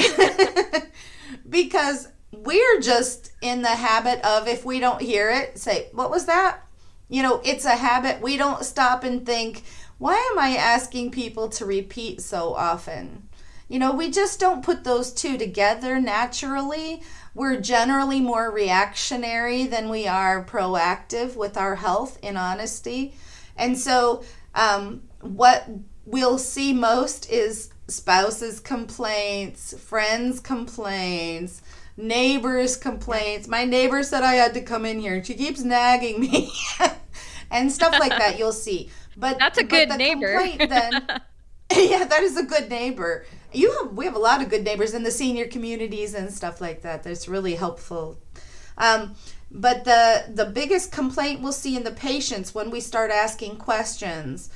because 1.50 2.08
we're 2.32 2.80
just 2.80 3.32
in 3.42 3.62
the 3.62 3.68
habit 3.68 4.24
of 4.26 4.48
if 4.48 4.64
we 4.64 4.80
don't 4.80 5.02
hear 5.02 5.30
it, 5.30 5.58
say, 5.58 5.90
"What 5.92 6.10
was 6.10 6.26
that?" 6.26 6.62
You 7.10 7.24
know, 7.24 7.42
it's 7.44 7.66
a 7.66 7.76
habit. 7.76 8.22
We 8.22 8.38
don't 8.38 8.64
stop 8.64 9.04
and 9.04 9.26
think, 9.26 9.64
why 9.98 10.16
am 10.32 10.40
I 10.40 10.56
asking 10.56 11.12
people 11.12 11.50
to 11.50 11.66
repeat 11.66 12.22
so 12.22 12.54
often? 12.54 13.28
You 13.68 13.80
know, 13.80 13.92
we 13.94 14.10
just 14.10 14.40
don't 14.40 14.64
put 14.64 14.84
those 14.84 15.12
two 15.12 15.38
together 15.38 16.00
naturally. 16.00 17.04
We're 17.34 17.60
generally 17.60 18.20
more 18.20 18.52
reactionary 18.52 19.66
than 19.66 19.90
we 19.90 20.08
are 20.08 20.44
proactive 20.44 21.36
with 21.36 21.58
our 21.58 21.76
health, 21.76 22.18
in 22.22 22.38
honesty. 22.38 23.16
And 23.56 23.78
so, 23.78 24.24
um, 24.56 25.04
what 25.22 25.70
we'll 26.06 26.38
see 26.38 26.74
most 26.74 27.30
is 27.30 27.72
spouses' 27.88 28.60
complaints, 28.60 29.78
friends' 29.78 30.40
complaints, 30.40 31.62
neighbors' 31.98 32.78
complaints. 32.78 33.48
My 33.48 33.66
neighbor 33.66 34.04
said 34.04 34.24
I 34.24 34.36
had 34.36 34.54
to 34.56 34.62
come 34.62 34.86
in 34.86 35.00
here, 35.00 35.16
and 35.16 35.26
she 35.26 35.34
keeps 35.34 35.62
nagging 35.62 36.20
me, 36.20 36.52
and 37.52 37.72
stuff 37.72 37.94
like 38.00 38.18
that. 38.18 38.40
You'll 38.40 38.52
see. 38.52 38.90
But 39.18 39.38
that's 39.38 39.58
a 39.58 39.64
good 39.64 39.90
neighbor. 39.90 40.42
then, 40.58 40.92
yeah, 41.76 42.06
that 42.06 42.24
is 42.24 42.38
a 42.38 42.44
good 42.44 42.70
neighbor. 42.70 43.26
You 43.52 43.72
have 43.72 43.94
we 43.94 44.06
have 44.06 44.16
a 44.16 44.20
lot 44.20 44.42
of 44.42 44.50
good 44.50 44.64
neighbors 44.64 44.94
in 44.94 45.04
the 45.04 45.12
senior 45.12 45.48
communities 45.48 46.14
and 46.14 46.32
stuff 46.32 46.62
like 46.62 46.82
that. 46.82 47.04
That's 47.04 47.28
really 47.28 47.56
helpful. 47.56 48.20
Um, 48.78 49.16
but 49.52 49.84
the 49.86 50.26
the 50.30 50.46
biggest 50.46 50.92
complaint 50.92 51.42
we'll 51.42 51.52
see 51.52 51.76
in 51.76 51.84
the 51.84 51.92
patients 51.92 52.54
when 52.54 52.70
we 52.70 52.80
start 52.80 53.12
asking 53.12 53.58
questions 53.58 54.50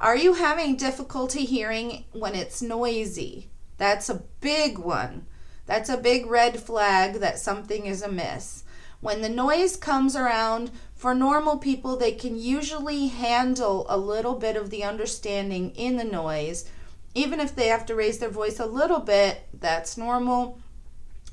are 0.00 0.16
you 0.16 0.34
having 0.34 0.76
difficulty 0.76 1.44
hearing 1.44 2.04
when 2.12 2.34
it's 2.34 2.60
noisy 2.60 3.48
that's 3.78 4.08
a 4.08 4.22
big 4.40 4.76
one 4.76 5.24
that's 5.66 5.88
a 5.88 5.96
big 5.96 6.26
red 6.26 6.58
flag 6.58 7.20
that 7.20 7.38
something 7.38 7.86
is 7.86 8.02
amiss 8.02 8.64
when 9.00 9.22
the 9.22 9.28
noise 9.28 9.76
comes 9.76 10.14
around 10.14 10.70
for 10.94 11.14
normal 11.14 11.56
people, 11.56 11.96
they 11.96 12.12
can 12.12 12.38
usually 12.38 13.06
handle 13.06 13.86
a 13.88 13.96
little 13.96 14.34
bit 14.34 14.54
of 14.54 14.68
the 14.68 14.84
understanding 14.84 15.70
in 15.70 15.96
the 15.96 16.04
noise. 16.04 16.66
Even 17.14 17.40
if 17.40 17.54
they 17.54 17.68
have 17.68 17.86
to 17.86 17.94
raise 17.94 18.18
their 18.18 18.28
voice 18.28 18.60
a 18.60 18.66
little 18.66 19.00
bit, 19.00 19.42
that's 19.52 19.96
normal. 19.96 20.58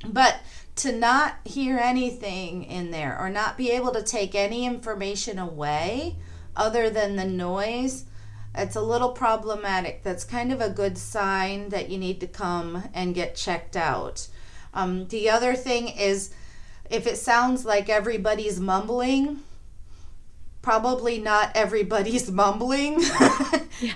But 0.05 0.39
to 0.77 0.91
not 0.91 1.35
hear 1.43 1.77
anything 1.77 2.63
in 2.63 2.91
there 2.91 3.17
or 3.19 3.29
not 3.29 3.57
be 3.57 3.71
able 3.71 3.91
to 3.93 4.03
take 4.03 4.35
any 4.35 4.65
information 4.65 5.39
away 5.39 6.15
other 6.55 6.89
than 6.89 7.15
the 7.15 7.25
noise, 7.25 8.05
it's 8.55 8.75
a 8.75 8.81
little 8.81 9.11
problematic. 9.11 10.03
That's 10.03 10.23
kind 10.23 10.51
of 10.51 10.61
a 10.61 10.69
good 10.69 10.97
sign 10.97 11.69
that 11.69 11.89
you 11.89 11.97
need 11.97 12.19
to 12.21 12.27
come 12.27 12.83
and 12.93 13.15
get 13.15 13.35
checked 13.35 13.75
out. 13.75 14.27
Um, 14.73 15.07
the 15.07 15.29
other 15.29 15.55
thing 15.55 15.87
is 15.87 16.33
if 16.89 17.05
it 17.05 17.17
sounds 17.17 17.65
like 17.65 17.89
everybody's 17.89 18.59
mumbling, 18.59 19.41
probably 20.67 21.17
not 21.17 21.49
everybody's 21.55 22.29
mumbling. 22.43 22.95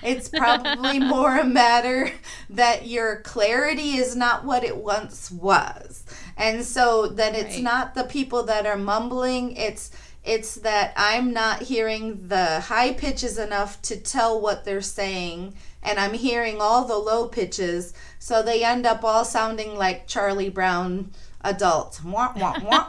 it's 0.02 0.30
probably 0.30 1.00
more 1.00 1.38
a 1.38 1.44
matter 1.44 2.10
that 2.50 2.88
your 2.88 3.18
clarity 3.24 3.98
is 3.98 4.16
not 4.16 4.46
what 4.46 4.64
it 4.64 4.78
once 4.78 5.30
was. 5.30 6.06
And 6.38 6.64
so 6.64 7.08
then 7.08 7.36
it's 7.36 7.56
right. 7.56 7.64
not 7.64 7.94
the 7.94 8.06
people 8.06 8.44
that 8.44 8.66
are 8.66 8.78
mumbling, 8.78 9.58
it's 9.58 9.92
it's 10.24 10.56
that 10.56 10.94
I'm 10.96 11.34
not 11.34 11.64
hearing 11.64 12.30
the 12.30 12.62
high 12.62 12.94
pitches 12.94 13.38
enough 13.38 13.82
to 13.82 13.98
tell 13.98 14.40
what 14.40 14.64
they're 14.64 14.80
saying 14.80 15.56
and 15.84 16.00
I'm 16.00 16.14
hearing 16.14 16.62
all 16.62 16.86
the 16.86 16.96
low 16.96 17.28
pitches 17.28 17.94
so 18.20 18.42
they 18.44 18.64
end 18.64 18.86
up 18.86 19.04
all 19.04 19.26
sounding 19.26 19.76
like 19.76 20.08
Charlie 20.08 20.50
Brown 20.50 21.12
adult. 21.44 22.02
Wah, 22.04 22.34
wah, 22.36 22.56
wah. 22.64 22.88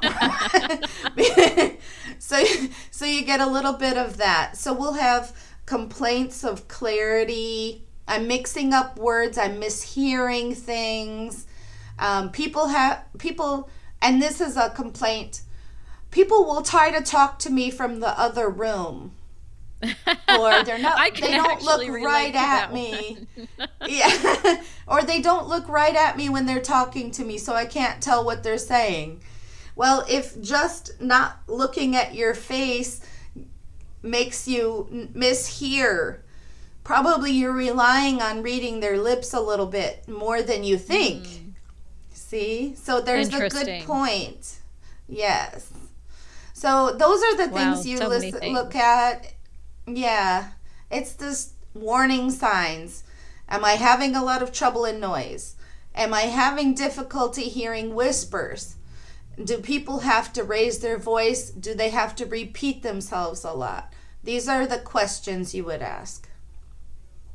So, 2.23 2.43
so 2.93 3.05
you 3.05 3.23
get 3.23 3.41
a 3.41 3.47
little 3.47 3.73
bit 3.73 3.99
of 3.99 4.17
that. 4.19 4.57
So 4.57 4.73
we'll 4.73 4.95
have 4.95 5.37
complaints 5.67 6.45
of 6.45 6.69
clarity. 6.69 7.85
I'm 8.07 8.29
mixing 8.29 8.73
up 8.73 8.97
words. 8.99 9.37
I'm 9.37 9.61
mishearing 9.61 10.57
things. 10.57 11.47
Um, 11.99 12.31
people 12.31 12.69
have 12.69 13.05
people, 13.19 13.69
and 14.01 14.23
this 14.23 14.41
is 14.41 14.57
a 14.57 14.71
complaint. 14.71 15.43
People 16.11 16.45
will 16.45 16.63
try 16.63 16.91
to 16.91 17.03
talk 17.03 17.39
to 17.41 17.51
me 17.51 17.71
from 17.71 18.01
the 18.01 18.19
other 18.19 18.49
room 18.49 19.13
or 19.83 20.63
they're 20.63 20.79
not 20.79 20.97
they 21.17 21.33
don't 21.33 21.63
look 21.63 21.89
right 21.89 22.37
at 22.37 22.73
me 22.73 23.27
yeah 23.89 24.63
or 24.87 25.03
they 25.03 25.21
don't 25.21 25.49
look 25.49 25.69
right 25.69 25.97
at 25.97 26.17
me 26.17 26.29
when 26.29 26.47
they're 26.47 26.61
talking 26.61 27.11
to 27.11 27.25
me 27.25 27.37
so 27.37 27.53
i 27.53 27.65
can't 27.65 28.01
tell 28.01 28.25
what 28.25 28.45
they're 28.45 28.59
saying 28.59 29.21
well 29.77 30.05
if 30.09 30.41
just 30.41 31.01
not 31.01 31.39
looking 31.47 31.97
at 31.97 32.15
your 32.15 32.35
face 32.35 33.01
makes 34.03 34.49
you 34.49 35.09
mishear 35.15 36.19
probably 36.85 37.31
you're 37.31 37.53
relying 37.53 38.21
on 38.21 38.43
reading 38.43 38.81
their 38.81 38.99
lips 38.99 39.33
a 39.33 39.41
little 39.41 39.67
bit 39.67 40.07
more 40.09 40.43
than 40.43 40.65
you 40.65 40.77
think 40.77 41.23
mm. 41.23 41.53
see 42.13 42.75
so 42.75 43.01
there's 43.01 43.33
a 43.33 43.49
good 43.49 43.85
point 43.85 44.59
yes 45.09 45.73
so 46.53 46.93
those 46.97 47.23
are 47.23 47.37
the 47.37 47.49
wow, 47.49 47.75
things 47.75 47.87
you 47.87 47.99
so 47.99 48.09
listen, 48.09 48.53
look 48.53 48.75
at 48.75 49.33
yeah, 49.87 50.51
it's 50.91 51.13
this 51.15 51.53
warning 51.75 52.31
signs. 52.31 53.05
Am 53.49 53.65
I 53.65 53.73
having 53.73 54.15
a 54.15 54.25
lot 54.25 54.43
of 54.43 54.53
trouble 54.53 54.85
in 54.85 55.01
noise? 55.01 55.57
Am 55.95 56.15
I 56.15 56.23
having 56.23 56.75
difficulty 56.75 57.43
hearing 57.43 57.95
whispers? 57.95 58.77
Do 59.43 59.59
people 59.59 60.01
have 60.01 60.33
to 60.35 60.45
raise 60.45 60.79
their 60.79 60.99
voice? 60.99 61.51
Do 61.51 61.75
they 61.75 61.91
have 61.91 62.15
to 62.17 62.27
repeat 62.27 62.83
themselves 62.83 63.45
a 63.45 63.53
lot? 63.53 63.93
These 64.23 64.49
are 64.49 64.67
the 64.67 64.79
questions 64.79 65.55
you 65.55 65.65
would 65.65 65.83
ask. 65.83 66.29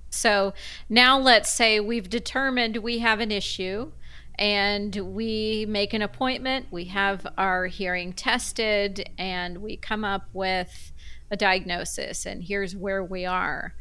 So 0.09 0.53
now 0.89 1.19
let's 1.19 1.49
say 1.49 1.79
we've 1.79 2.09
determined 2.09 2.77
we 2.77 2.99
have 2.99 3.19
an 3.19 3.31
issue 3.31 3.91
and 4.39 4.95
we 4.95 5.65
make 5.67 5.93
an 5.93 6.01
appointment, 6.01 6.67
we 6.69 6.85
have 6.85 7.25
our 7.37 7.65
hearing 7.65 8.13
tested, 8.13 9.09
and 9.17 9.57
we 9.57 9.77
come 9.77 10.03
up 10.03 10.29
with 10.31 10.91
a 11.31 11.35
diagnosis, 11.35 12.25
and 12.25 12.43
here's 12.43 12.75
where 12.75 13.03
we 13.03 13.25
are 13.25 13.73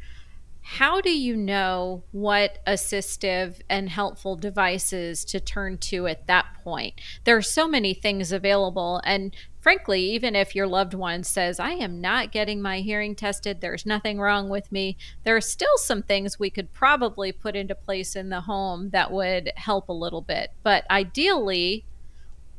how 0.71 0.99
do 0.99 1.17
you 1.17 1.37
know 1.37 2.03
what 2.11 2.59
assistive 2.67 3.61
and 3.69 3.87
helpful 3.87 4.35
devices 4.35 5.23
to 5.23 5.39
turn 5.39 5.77
to 5.77 6.07
at 6.07 6.27
that 6.27 6.45
point? 6.61 6.99
There 7.23 7.37
are 7.37 7.41
so 7.41 7.69
many 7.69 7.93
things 7.93 8.33
available. 8.33 8.99
And 9.05 9.33
frankly, 9.61 10.01
even 10.01 10.35
if 10.35 10.55
your 10.55 10.67
loved 10.67 10.93
one 10.93 11.23
says, 11.23 11.57
I 11.57 11.71
am 11.71 12.01
not 12.01 12.33
getting 12.33 12.61
my 12.61 12.81
hearing 12.81 13.15
tested, 13.15 13.61
there's 13.61 13.85
nothing 13.85 14.19
wrong 14.19 14.49
with 14.49 14.69
me, 14.69 14.97
there 15.23 15.37
are 15.37 15.41
still 15.41 15.77
some 15.77 16.03
things 16.03 16.37
we 16.37 16.49
could 16.49 16.73
probably 16.73 17.31
put 17.31 17.55
into 17.55 17.73
place 17.73 18.13
in 18.13 18.27
the 18.27 18.41
home 18.41 18.89
that 18.89 19.09
would 19.09 19.53
help 19.55 19.87
a 19.87 19.93
little 19.93 20.21
bit. 20.21 20.51
But 20.63 20.83
ideally, 20.91 21.85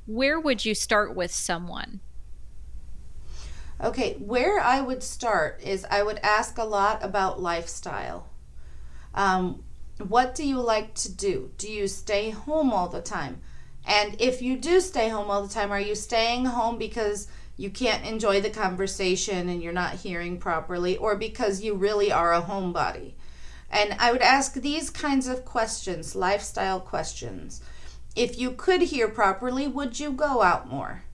where 0.07 0.41
would 0.41 0.65
you 0.65 0.75
start 0.75 1.15
with 1.15 1.31
someone? 1.31 2.01
Okay, 3.81 4.15
where 4.15 4.59
I 4.59 4.81
would 4.81 5.05
start 5.05 5.61
is 5.63 5.87
I 5.89 6.03
would 6.03 6.19
ask 6.19 6.59
a 6.59 6.65
lot 6.65 7.05
about 7.05 7.41
lifestyle. 7.41 8.29
Um, 9.15 9.63
what 10.07 10.35
do 10.35 10.47
you 10.47 10.61
like 10.61 10.95
to 10.95 11.13
do? 11.13 11.53
Do 11.59 11.71
you 11.71 11.87
stay 11.87 12.31
home 12.31 12.73
all 12.73 12.89
the 12.89 13.01
time? 13.01 13.41
And 13.87 14.21
if 14.21 14.43
you 14.43 14.57
do 14.57 14.81
stay 14.81 15.09
home 15.09 15.31
all 15.31 15.43
the 15.43 15.53
time, 15.53 15.71
are 15.71 15.81
you 15.81 15.95
staying 15.95 16.47
home 16.47 16.77
because 16.77 17.29
you 17.57 17.71
can't 17.71 18.05
enjoy 18.05 18.41
the 18.41 18.51
conversation 18.51 19.49
and 19.49 19.63
you're 19.63 19.73
not 19.73 19.95
hearing 19.95 20.39
properly, 20.39 20.97
or 20.97 21.17
because 21.17 21.63
you 21.63 21.75
really 21.75 22.11
are 22.11 22.35
a 22.35 22.43
homebody? 22.43 23.13
And 23.71 23.95
I 23.99 24.13
would 24.13 24.23
ask 24.23 24.55
these 24.55 24.91
kinds 24.91 25.29
of 25.29 25.45
questions, 25.45 26.17
lifestyle 26.17 26.81
questions. 26.81 27.61
If 28.17 28.39
you 28.39 28.51
could 28.51 28.83
hear 28.83 29.09
properly, 29.09 29.69
would 29.69 30.01
you 30.01 30.11
go 30.11 30.43
out 30.43 30.69
more? 30.69 31.05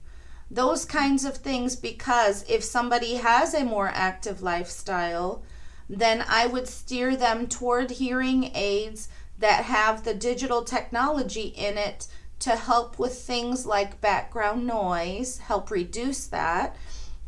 Those 0.49 0.85
kinds 0.85 1.25
of 1.25 1.37
things 1.37 1.75
because 1.75 2.45
if 2.47 2.63
somebody 2.63 3.15
has 3.15 3.53
a 3.53 3.63
more 3.63 3.89
active 3.93 4.41
lifestyle, 4.41 5.43
then 5.89 6.23
I 6.27 6.47
would 6.47 6.67
steer 6.67 7.15
them 7.15 7.47
toward 7.47 7.91
hearing 7.91 8.51
aids 8.55 9.09
that 9.39 9.65
have 9.65 10.03
the 10.03 10.13
digital 10.13 10.63
technology 10.63 11.47
in 11.55 11.77
it 11.77 12.07
to 12.39 12.51
help 12.51 12.99
with 12.99 13.15
things 13.15 13.65
like 13.65 14.01
background 14.01 14.67
noise, 14.67 15.39
help 15.39 15.71
reduce 15.71 16.27
that, 16.27 16.75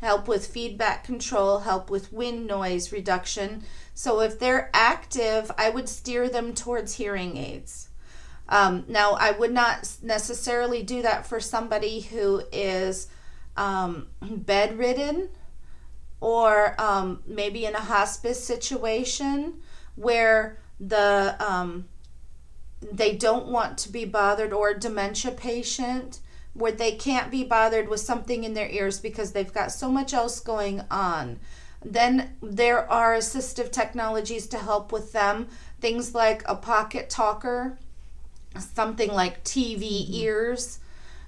help 0.01 0.27
with 0.27 0.47
feedback 0.47 1.03
control, 1.03 1.59
help 1.59 1.89
with 1.89 2.13
wind 2.13 2.45
noise 2.45 2.91
reduction. 2.91 3.63
So 3.93 4.21
if 4.21 4.37
they're 4.37 4.69
active, 4.73 5.51
I 5.57 5.69
would 5.69 5.89
steer 5.89 6.29
them 6.29 6.53
towards 6.53 6.95
hearing 6.95 7.37
aids. 7.37 7.86
Um, 8.49 8.85
now, 8.87 9.13
I 9.13 9.31
would 9.31 9.51
not 9.51 9.97
necessarily 10.01 10.83
do 10.83 11.01
that 11.01 11.25
for 11.25 11.39
somebody 11.39 12.01
who 12.01 12.43
is 12.51 13.07
um, 13.57 14.07
bedridden 14.21 15.29
or 16.21 16.79
um, 16.79 17.21
maybe 17.27 17.65
in 17.65 17.75
a 17.75 17.79
hospice 17.79 18.43
situation 18.43 19.61
where 19.95 20.57
the 20.79 21.35
um, 21.39 21.87
they 22.91 23.15
don't 23.15 23.47
want 23.47 23.77
to 23.79 23.91
be 23.91 24.05
bothered 24.05 24.53
or 24.53 24.69
a 24.69 24.79
dementia 24.79 25.31
patient 25.31 26.19
where 26.53 26.71
they 26.71 26.91
can't 26.91 27.31
be 27.31 27.43
bothered 27.43 27.87
with 27.87 27.99
something 27.99 28.43
in 28.43 28.53
their 28.53 28.69
ears 28.69 28.99
because 28.99 29.31
they've 29.31 29.53
got 29.53 29.71
so 29.71 29.89
much 29.89 30.13
else 30.13 30.39
going 30.39 30.81
on. 30.89 31.39
Then 31.83 32.35
there 32.41 32.89
are 32.91 33.15
assistive 33.15 33.71
technologies 33.71 34.47
to 34.47 34.57
help 34.57 34.91
with 34.91 35.11
them. 35.11 35.47
Things 35.79 36.15
like 36.15 36.43
a 36.47 36.55
Pocketalker 36.55 37.77
something 38.57 39.11
like 39.11 39.43
tv 39.43 40.03
mm-hmm. 40.03 40.13
ears 40.13 40.79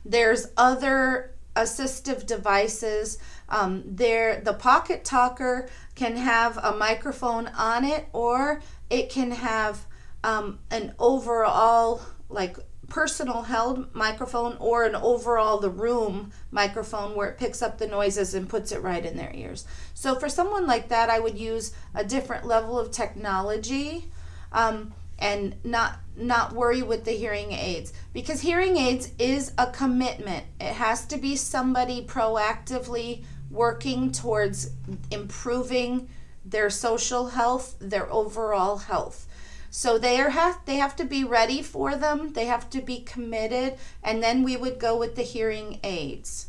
there's 0.06 0.48
other 0.58 1.32
assistive 1.56 2.26
devices. 2.26 3.18
Um, 3.50 3.84
there, 3.86 4.42
the 4.42 4.54
Pocketalker 4.54 5.70
can 5.96 6.16
have 6.16 6.58
a 6.58 6.76
microphone 6.76 7.48
on 7.48 7.84
it, 7.84 8.08
or 8.14 8.62
it 8.90 9.10
can 9.10 9.32
have 9.32 9.86
um, 10.24 10.60
an 10.72 10.94
overall 11.00 12.02
like 12.30 12.58
personal 12.90 13.44
held 13.44 13.94
microphone 13.94 14.58
or 14.60 14.84
an 14.84 14.96
overall 14.96 15.60
the 15.60 15.70
room 15.70 16.32
microphone 16.50 17.16
where 17.16 17.30
it 17.30 17.38
picks 17.38 17.62
up 17.62 17.78
the 17.78 17.86
noises 17.86 18.34
and 18.34 18.50
puts 18.50 18.72
it 18.72 18.82
right 18.82 19.06
in 19.06 19.16
their 19.16 19.32
ears. 19.34 19.66
So 19.94 20.16
for 20.16 20.28
someone 20.28 20.66
like 20.66 20.90
that, 20.90 21.10
I 21.10 21.20
would 21.20 21.38
use 21.38 21.74
a 21.94 22.04
different 22.04 22.46
level 22.46 22.80
of 22.80 22.92
technology. 22.92 24.12
Um, 24.52 24.94
and 25.20 25.56
not 25.64 26.00
not 26.20 26.54
worry 26.54 26.82
with 26.82 27.06
the 27.06 27.12
hearing 27.12 27.52
aids 27.52 27.94
because 28.14 28.42
hearing 28.42 28.78
aids 28.78 29.12
is 29.18 29.54
a 29.58 29.72
commitment. 29.72 30.46
It 30.60 30.74
has 30.74 31.06
to 31.08 31.18
be 31.18 31.36
somebody 31.36 32.06
proactively 32.06 33.24
working 33.50 34.12
towards 34.12 34.72
improving 35.12 36.10
their 36.46 36.70
social 36.70 37.28
health, 37.28 37.76
their 37.80 38.12
overall 38.12 38.78
health. 38.78 39.28
So 39.72 39.98
they 39.98 40.20
are 40.20 40.32
have 40.32 40.60
they 40.66 40.78
have 40.78 40.96
to 40.98 41.06
be 41.06 41.24
ready 41.24 41.62
for 41.62 41.96
them. 41.96 42.34
They 42.34 42.46
have 42.46 42.70
to 42.72 42.82
be 42.82 43.00
committed 43.02 43.78
and 44.04 44.22
then 44.22 44.44
we 44.44 44.58
would 44.58 44.80
go 44.80 44.98
with 44.98 45.16
the 45.16 45.24
hearing 45.24 45.80
aids. 45.84 46.48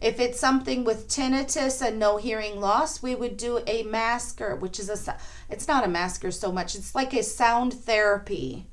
If 0.00 0.20
it's 0.20 0.38
something 0.38 0.84
with 0.84 1.08
tinnitus 1.08 1.84
and 1.84 1.98
no 1.98 2.18
hearing 2.18 2.60
loss, 2.60 3.02
we 3.02 3.16
would 3.16 3.36
do 3.36 3.60
a 3.66 3.82
masker, 3.82 4.54
which 4.54 4.78
is 4.78 4.88
a 4.88 5.16
it's 5.48 5.66
not 5.66 5.84
a 5.84 5.88
masker 5.88 6.30
so 6.30 6.52
much. 6.52 6.74
It's 6.74 6.94
like 6.94 7.14
a 7.14 7.22
sound 7.22 7.74
therapy 7.74 8.66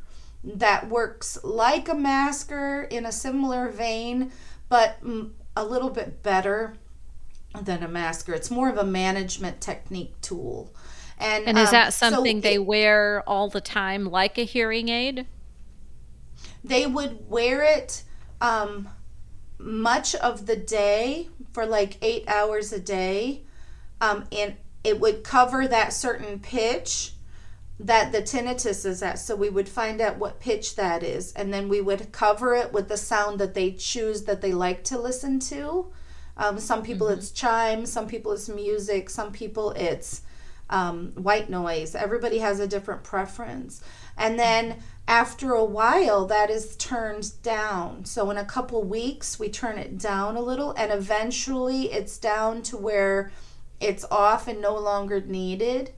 that 0.46 0.90
works 0.90 1.38
like 1.44 1.90
a 1.90 1.96
masker 1.96 2.84
in 2.84 3.06
a 3.06 3.12
similar 3.12 3.70
vein, 3.70 4.32
but 4.70 4.98
a 5.58 5.66
little 5.66 5.90
bit 5.90 6.22
better 6.22 6.78
than 7.62 7.84
a 7.84 7.88
masker. 7.88 8.34
It's 8.34 8.52
more 8.52 8.70
of 8.70 8.78
a 8.78 8.84
management 8.84 9.62
technique 9.62 10.14
tool. 10.22 10.74
And, 11.18 11.48
and 11.48 11.58
is 11.58 11.70
um, 11.70 11.74
that 11.74 11.94
something 11.94 12.38
so 12.38 12.42
they 12.42 12.56
it, 12.56 12.66
wear 12.66 13.24
all 13.26 13.50
the 13.50 13.62
time, 13.62 14.06
like 14.06 14.38
a 14.38 14.44
hearing 14.44 14.90
aid? 14.90 15.26
They 16.64 16.86
would 16.86 17.30
wear 17.30 17.64
it 17.64 18.04
um, 18.42 18.90
much 19.58 20.14
of 20.16 20.46
the 20.46 20.58
day 20.58 21.30
for 21.54 21.66
like 21.66 21.98
eight 22.02 22.26
hours 22.28 22.74
a 22.74 22.80
day. 22.80 23.44
Um, 24.02 24.26
and 24.32 24.56
it 24.84 25.00
would 25.00 25.24
cover 25.24 25.68
that 25.68 25.94
certain 25.94 26.40
pitch 26.40 27.15
that 27.80 28.12
the 28.12 28.22
tinnitus 28.22 28.86
is 28.86 29.04
at. 29.04 29.20
So 29.20 29.36
we 29.36 29.50
would 29.50 29.68
find 29.68 30.00
out 30.00 30.18
what 30.18 30.40
pitch 30.40 30.76
that 30.76 31.04
is, 31.04 31.34
and 31.34 31.54
then 31.54 31.68
we 31.68 31.82
would 31.82 32.12
cover 32.12 32.56
it 32.56 32.72
with 32.72 32.88
the 32.88 32.98
sound 32.98 33.40
that 33.40 33.54
they 33.54 33.72
choose 33.72 34.24
that 34.24 34.42
they 34.42 34.54
like 34.54 34.84
to 34.86 34.98
listen 34.98 35.40
to. 35.42 35.88
Um, 36.38 36.60
some 36.60 36.84
people 36.84 37.08
mm-hmm. 37.08 37.20
it's 37.20 37.32
chimes, 37.32 37.92
some 37.92 38.08
people 38.08 38.32
it's 38.32 38.50
music, 38.50 39.10
some 39.10 39.32
people 39.32 39.72
it's 39.72 40.22
um, 40.70 41.12
white 41.16 41.50
noise. 41.50 41.96
Everybody 41.96 42.40
has 42.40 42.60
a 42.60 42.68
different 42.68 43.04
preference. 43.04 43.82
And 44.18 44.40
then 44.40 44.78
after 45.08 45.52
a 45.52 45.64
while, 45.64 46.26
that 46.26 46.50
is 46.50 46.76
turned 46.78 47.42
down. 47.44 48.06
So 48.06 48.32
in 48.32 48.38
a 48.38 48.46
couple 48.46 48.84
weeks, 48.84 49.38
we 49.38 49.50
turn 49.50 49.78
it 49.78 49.98
down 49.98 50.36
a 50.36 50.42
little, 50.42 50.72
and 50.72 50.92
eventually 50.92 51.92
it's 51.92 52.18
down 52.18 52.64
to 52.64 52.78
where 52.78 53.32
it's 53.80 54.06
off 54.10 54.48
and 54.48 54.62
no 54.62 54.78
longer 54.78 55.22
needed. 55.22 55.92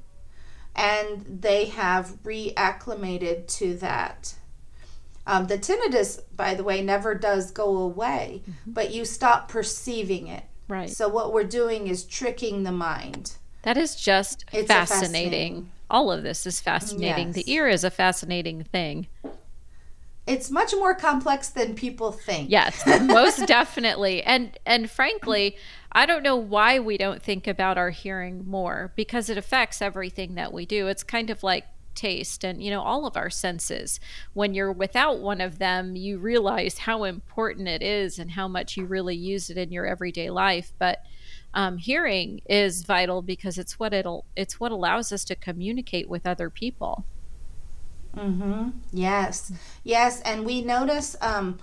And 0.78 1.42
they 1.42 1.66
have 1.66 2.24
reacclimated 2.24 3.48
to 3.58 3.76
that. 3.78 4.36
Um, 5.26 5.48
the 5.48 5.58
tinnitus, 5.58 6.22
by 6.36 6.54
the 6.54 6.64
way, 6.64 6.82
never 6.82 7.14
does 7.14 7.52
go 7.52 7.78
away, 7.78 8.44
mm-hmm. 8.50 8.72
but 8.72 8.94
you 8.94 9.04
stop 9.04 9.50
perceiving 9.50 10.28
it. 10.28 10.44
Right. 10.70 10.90
So 10.90 11.10
what 11.10 11.34
we're 11.34 11.44
doing 11.44 11.88
is 11.88 12.04
tricking 12.04 12.64
the 12.64 12.72
mind. 12.72 13.34
That 13.64 13.78
is 13.78 13.96
just 13.96 14.46
fascinating. 14.50 14.68
fascinating. 14.68 15.72
All 15.90 16.12
of 16.12 16.24
this 16.24 16.46
is 16.46 16.62
fascinating. 16.62 17.28
Yes. 17.28 17.36
The 17.36 17.52
ear 17.52 17.68
is 17.68 17.84
a 17.84 17.92
fascinating 17.92 18.64
thing. 18.64 19.08
It's 20.26 20.52
much 20.52 20.74
more 20.74 20.94
complex 20.94 21.50
than 21.50 21.74
people 21.74 22.12
think. 22.12 22.50
Yes, 22.50 22.86
most 23.02 23.48
definitely. 23.48 24.24
And 24.24 24.58
and 24.66 24.92
frankly, 24.92 25.58
I 25.98 26.06
don't 26.06 26.22
know 26.22 26.36
why 26.36 26.78
we 26.78 26.96
don't 26.98 27.24
think 27.24 27.48
about 27.48 27.78
our 27.78 27.90
hearing 27.90 28.44
more 28.48 28.92
because 28.96 29.30
it 29.30 29.38
affects 29.38 29.82
everything 29.82 30.36
that 30.36 30.54
we 30.54 30.66
do. 30.66 30.88
It's 30.88 31.04
kind 31.04 31.32
of 31.32 31.42
like 31.42 31.66
taste 31.96 32.44
and 32.44 32.62
you 32.62 32.70
know 32.70 32.84
all 32.84 33.08
of 33.08 33.18
our 33.18 33.32
senses 33.32 34.00
when 34.34 34.54
you're 34.54 34.72
without 34.72 35.18
one 35.18 35.42
of 35.42 35.58
them 35.58 35.96
you 35.96 36.20
realize 36.20 36.78
how 36.78 37.04
important 37.04 37.68
it 37.68 37.82
is 37.82 38.20
and 38.20 38.30
how 38.30 38.48
much 38.48 38.78
you 38.78 38.86
really 38.86 39.16
use 39.16 39.50
it 39.50 39.58
in 39.58 39.72
your 39.72 39.88
everyday 39.88 40.30
life 40.30 40.74
but 40.78 41.00
um, 41.56 41.80
hearing 41.80 42.40
is 42.48 42.84
vital 42.84 43.24
because 43.24 43.58
it's 43.58 43.80
what 43.80 43.92
it'll 43.92 44.26
it's 44.36 44.60
what 44.60 44.72
allows 44.72 45.12
us 45.12 45.24
to 45.26 45.36
communicate 45.36 46.08
with 46.08 46.28
other 46.28 46.52
people. 46.52 47.04
Mm-hmm. 48.16 48.70
Yes, 48.92 49.52
yes, 49.84 50.22
and 50.22 50.46
we 50.46 50.62
notice 50.62 51.16
um, 51.22 51.58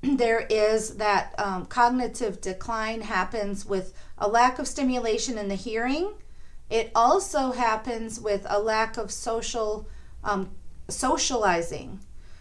there 0.02 0.46
is 0.50 0.96
that 0.96 1.34
um, 1.38 1.66
cognitive 1.66 2.40
decline 2.40 3.02
happens 3.02 3.66
with 3.66 3.94
a 4.18 4.28
lack 4.28 4.58
of 4.58 4.68
stimulation 4.68 5.38
in 5.38 5.48
the 5.48 5.54
hearing. 5.54 6.14
It 6.68 6.90
also 6.94 7.52
happens 7.52 8.20
with 8.20 8.46
a 8.48 8.60
lack 8.60 8.96
of 8.96 9.10
social 9.10 9.88
um, 10.22 10.50
socializing. 10.88 12.00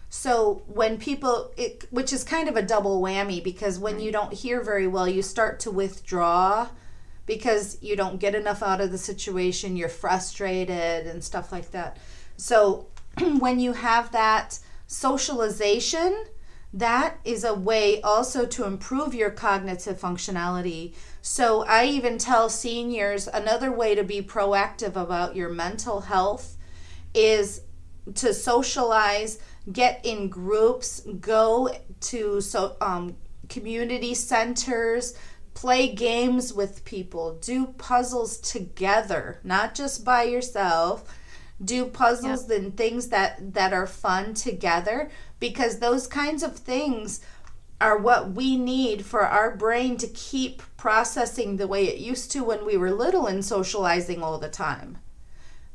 So 0.10 0.64
when 0.68 0.98
people, 0.98 1.52
it, 1.56 1.86
which 1.92 2.12
is 2.12 2.24
kind 2.24 2.50
of 2.50 2.56
a 2.56 2.64
double 2.64 3.02
whammy, 3.02 3.44
because 3.44 3.78
when 3.78 4.00
you 4.00 4.12
don't 4.12 4.34
hear 4.34 4.62
very 4.62 4.88
well, 4.88 5.08
you 5.08 5.22
start 5.22 5.60
to 5.62 5.72
withdraw 5.72 6.68
because 7.28 7.78
you 7.82 7.96
don't 7.96 8.20
get 8.20 8.34
enough 8.34 8.64
out 8.64 8.82
of 8.82 8.92
the 8.92 8.98
situation. 8.98 9.78
You're 9.78 9.88
frustrated 9.88 11.06
and 11.06 11.24
stuff 11.24 11.52
like 11.52 11.72
that. 11.72 11.98
So 12.38 12.88
when 13.40 13.60
you 13.60 13.74
have 13.74 14.12
that 14.14 14.60
socialization, 14.88 16.26
that 16.74 17.20
is 17.24 17.44
a 17.44 17.54
way 17.54 18.02
also 18.02 18.46
to 18.46 18.66
improve 18.66 19.14
your 19.14 19.32
cognitive 19.32 20.00
functionality. 20.00 20.94
So 21.22 21.64
I 21.66 21.86
even 21.86 22.18
tell 22.18 22.50
seniors 22.50 23.28
another 23.28 23.72
way 23.72 23.96
to 23.96 24.04
be 24.04 24.22
proactive 24.22 24.96
about 24.96 25.36
your 25.36 25.50
mental 25.50 26.02
health 26.02 26.58
is 27.14 27.62
to 28.16 28.34
socialize, 28.34 29.40
get 29.72 30.02
in 30.04 30.30
groups, 30.30 31.02
go 31.20 31.70
to 32.02 32.42
so 32.42 32.76
um, 32.82 33.16
community 33.50 34.14
centers, 34.14 35.18
play 35.54 35.94
games 35.94 36.54
with 36.54 36.86
people, 36.86 37.38
do 37.42 37.66
puzzles 37.66 38.38
together, 38.38 39.40
not 39.44 39.76
just 39.76 40.06
by 40.06 40.24
yourself. 40.24 41.04
Do 41.64 41.86
puzzles 41.86 42.50
yep. 42.50 42.60
and 42.60 42.78
things 42.78 43.10
that 43.10 43.54
that 43.54 43.74
are 43.74 43.88
fun 43.88 44.34
together 44.34 45.10
because 45.40 45.80
those 45.80 46.08
kinds 46.08 46.44
of 46.44 46.56
things 46.56 47.22
are 47.82 47.98
what 47.98 48.32
we 48.32 48.58
need 48.58 49.06
for 49.06 49.22
our 49.22 49.56
brain 49.56 49.98
to 49.98 50.08
keep 50.08 50.62
processing 50.76 51.58
the 51.58 51.68
way 51.68 51.88
it 51.88 51.98
used 51.98 52.32
to 52.32 52.44
when 52.44 52.66
we 52.66 52.76
were 52.76 52.92
little 52.92 53.26
and 53.26 53.44
socializing 53.44 54.22
all 54.22 54.38
the 54.38 54.50
time. 54.50 54.98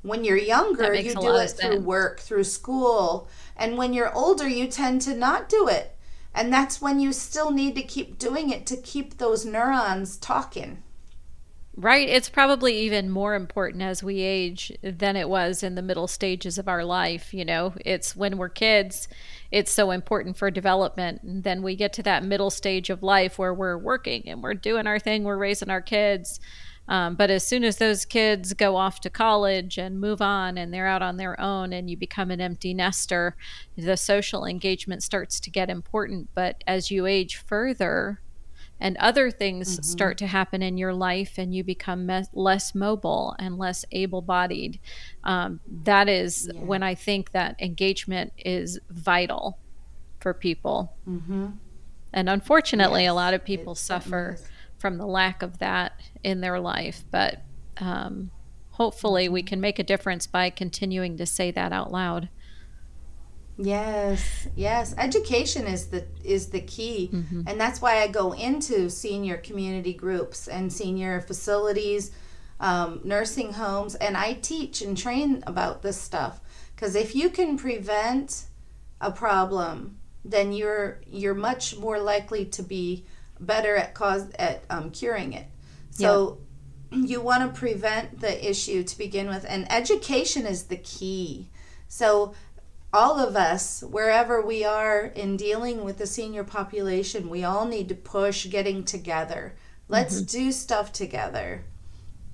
When 0.03 0.23
you're 0.23 0.37
younger, 0.37 0.93
you 0.93 1.15
do 1.15 1.37
it 1.37 1.53
through 1.53 1.81
work, 1.81 2.21
through 2.21 2.45
school. 2.45 3.29
And 3.57 3.79
when 3.79 3.95
you're 3.95 4.15
older, 4.15 4.47
you 4.47 4.67
tend 4.67 5.01
to 5.03 5.15
not 5.15 5.49
do 5.49 5.67
it. 5.67 5.97
And 6.35 6.53
that's 6.53 6.83
when 6.83 7.01
you 7.01 7.13
still 7.13 7.51
need 7.51 7.75
to 7.77 7.83
keep 7.83 8.19
doing 8.19 8.51
it 8.51 8.67
to 8.67 8.77
keep 8.77 9.17
those 9.17 9.47
neurons 9.47 10.19
talking. 10.19 10.83
Right. 11.77 12.09
It's 12.09 12.29
probably 12.29 12.79
even 12.79 13.11
more 13.11 13.35
important 13.35 13.83
as 13.83 14.01
we 14.01 14.21
age 14.21 14.71
than 14.81 15.17
it 15.17 15.29
was 15.29 15.65
in 15.65 15.75
the 15.75 15.83
middle 15.83 16.07
stages 16.07 16.57
of 16.57 16.69
our 16.69 16.85
life. 16.85 17.35
You 17.35 17.45
know, 17.45 17.75
it's 17.85 18.15
when 18.15 18.39
we're 18.39 18.49
kids, 18.49 19.09
it's 19.51 19.73
so 19.73 19.91
important 19.91 20.37
for 20.37 20.53
development. 20.53 21.23
And 21.25 21.43
then 21.43 21.63
we 21.63 21.75
get 21.75 21.93
to 21.95 22.03
that 22.05 22.23
middle 22.23 22.51
stage 22.51 22.91
of 22.91 23.03
life 23.03 23.41
where 23.41 23.53
we're 23.53 23.77
working 23.77 24.23
and 24.29 24.41
we're 24.41 24.55
doing 24.55 24.87
our 24.87 25.01
thing, 25.01 25.25
we're 25.25 25.37
raising 25.37 25.69
our 25.69 25.81
kids. 25.81 26.39
Um, 26.87 27.17
but 27.17 27.31
as 27.31 27.45
soon 27.45 27.65
as 27.65 27.79
those 27.79 28.05
kids 28.05 28.53
go 28.53 28.77
off 28.77 29.01
to 29.01 29.11
college 29.11 29.77
and 29.77 30.01
move 30.01 30.23
on 30.23 30.57
and 30.57 30.73
they're 30.73 30.87
out 30.87 31.03
on 31.03 31.17
their 31.17 31.41
own 31.41 31.73
and 31.73 31.91
you 31.91 31.97
become 31.97 32.31
an 32.31 32.41
empty 32.41 32.73
nester, 32.73 33.35
the 33.77 33.97
social 33.97 34.45
engagement 34.45 35.03
starts 35.03 35.41
to 35.41 35.51
get 35.51 35.71
important. 35.71 36.29
But 36.35 36.63
as 36.69 36.93
you 36.93 37.07
age 37.07 37.37
further, 37.37 38.21
and 38.81 38.97
other 38.99 39.31
things 39.31 39.73
mm-hmm. 39.73 39.83
start 39.83 40.19
to 40.19 40.27
happen 40.27 40.63
in 40.63 40.77
your 40.77 40.93
life 40.93 41.35
and 41.39 41.55
you 41.55 41.63
become 41.63 42.07
me- 42.07 42.25
less 42.33 42.75
mobile 42.75 43.35
and 43.39 43.57
less 43.57 43.85
able-bodied 43.93 44.79
um, 45.23 45.61
that 45.85 46.09
is 46.09 46.51
yeah. 46.53 46.61
when 46.61 46.83
i 46.83 46.95
think 46.95 47.31
that 47.33 47.55
engagement 47.61 48.33
is 48.39 48.79
vital 48.91 49.59
for 50.21 50.35
people 50.35 50.95
mm-hmm. 51.09 51.47
and 52.13 52.29
unfortunately 52.29 53.03
yes, 53.03 53.11
a 53.11 53.15
lot 53.15 53.35
of 53.35 53.45
people 53.45 53.75
suffer 53.75 54.39
from 54.85 54.99
the 54.99 55.07
lack 55.07 55.43
of 55.43 55.61
that 55.61 55.99
in 56.23 56.43
their 56.43 56.61
life. 56.61 57.05
But 57.11 57.41
um, 57.79 58.31
hopefully, 58.73 59.31
we 59.31 59.43
can 59.43 59.59
make 59.59 59.79
a 59.79 59.83
difference 59.83 60.27
by 60.27 60.51
continuing 60.51 61.17
to 61.17 61.25
say 61.25 61.51
that 61.53 61.73
out 61.73 61.91
loud. 61.91 62.29
Yes, 63.57 64.49
yes. 64.57 64.95
Education 64.99 65.67
is 65.67 65.87
the 65.87 66.05
is 66.25 66.49
the 66.49 66.61
key, 66.61 67.11
mm-hmm. 67.13 67.43
and 67.47 67.61
that's 67.61 67.81
why 67.81 68.03
I 68.03 68.09
go 68.09 68.33
into 68.33 68.91
senior 68.91 69.37
community 69.37 69.93
groups 69.93 70.49
and 70.49 70.73
senior 70.73 71.21
facilities, 71.21 72.11
um, 72.59 73.01
nursing 73.05 73.53
homes, 73.53 73.95
and 73.95 74.17
I 74.17 74.35
teach 74.35 74.83
and 74.83 74.99
train 74.99 75.45
about 75.47 75.83
this 75.83 76.01
stuff. 76.01 76.41
Because 76.75 76.97
if 76.97 77.15
you 77.15 77.31
can 77.31 77.57
prevent 77.57 78.47
a 79.01 79.13
problem, 79.13 79.99
then 80.25 80.53
you're 80.53 81.01
you're 81.07 81.35
much 81.35 81.77
more 81.77 82.01
likely 82.01 82.47
to 82.47 82.63
be 82.63 83.05
better 83.39 83.77
at 83.77 83.95
cause 83.95 84.31
at 84.33 84.65
um, 84.69 84.91
curing 84.91 85.33
it. 85.33 85.47
So 85.91 86.41
yeah. 86.91 86.99
you 87.07 87.21
want 87.21 87.55
to 87.55 87.57
prevent 87.57 88.21
the 88.21 88.51
issue 88.51 88.83
to 88.83 88.99
begin 88.99 89.29
with, 89.29 89.47
and 89.49 89.71
education 89.71 90.45
is 90.45 90.65
the 90.65 90.77
key. 90.77 91.51
So 91.87 92.35
all 92.95 93.19
of 93.19 93.35
us, 93.35 93.83
wherever 93.83 94.41
we 94.41 94.65
are 94.65 95.07
in 95.07 95.37
dealing 95.37 95.83
with 95.83 95.99
the 95.99 96.07
senior 96.07 96.45
population, 96.45 97.29
we 97.29 97.43
all 97.43 97.67
need 97.67 97.89
to 97.89 97.95
push 97.95 98.47
getting 98.47 98.85
together. 98.85 99.57
Let's 99.89 100.17
mm-hmm. 100.17 100.45
do 100.45 100.53
stuff 100.53 100.93
together. 100.93 101.65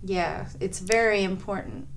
Yeah, 0.02 0.48
it's 0.60 0.78
very 0.78 1.24
important. 1.24 1.88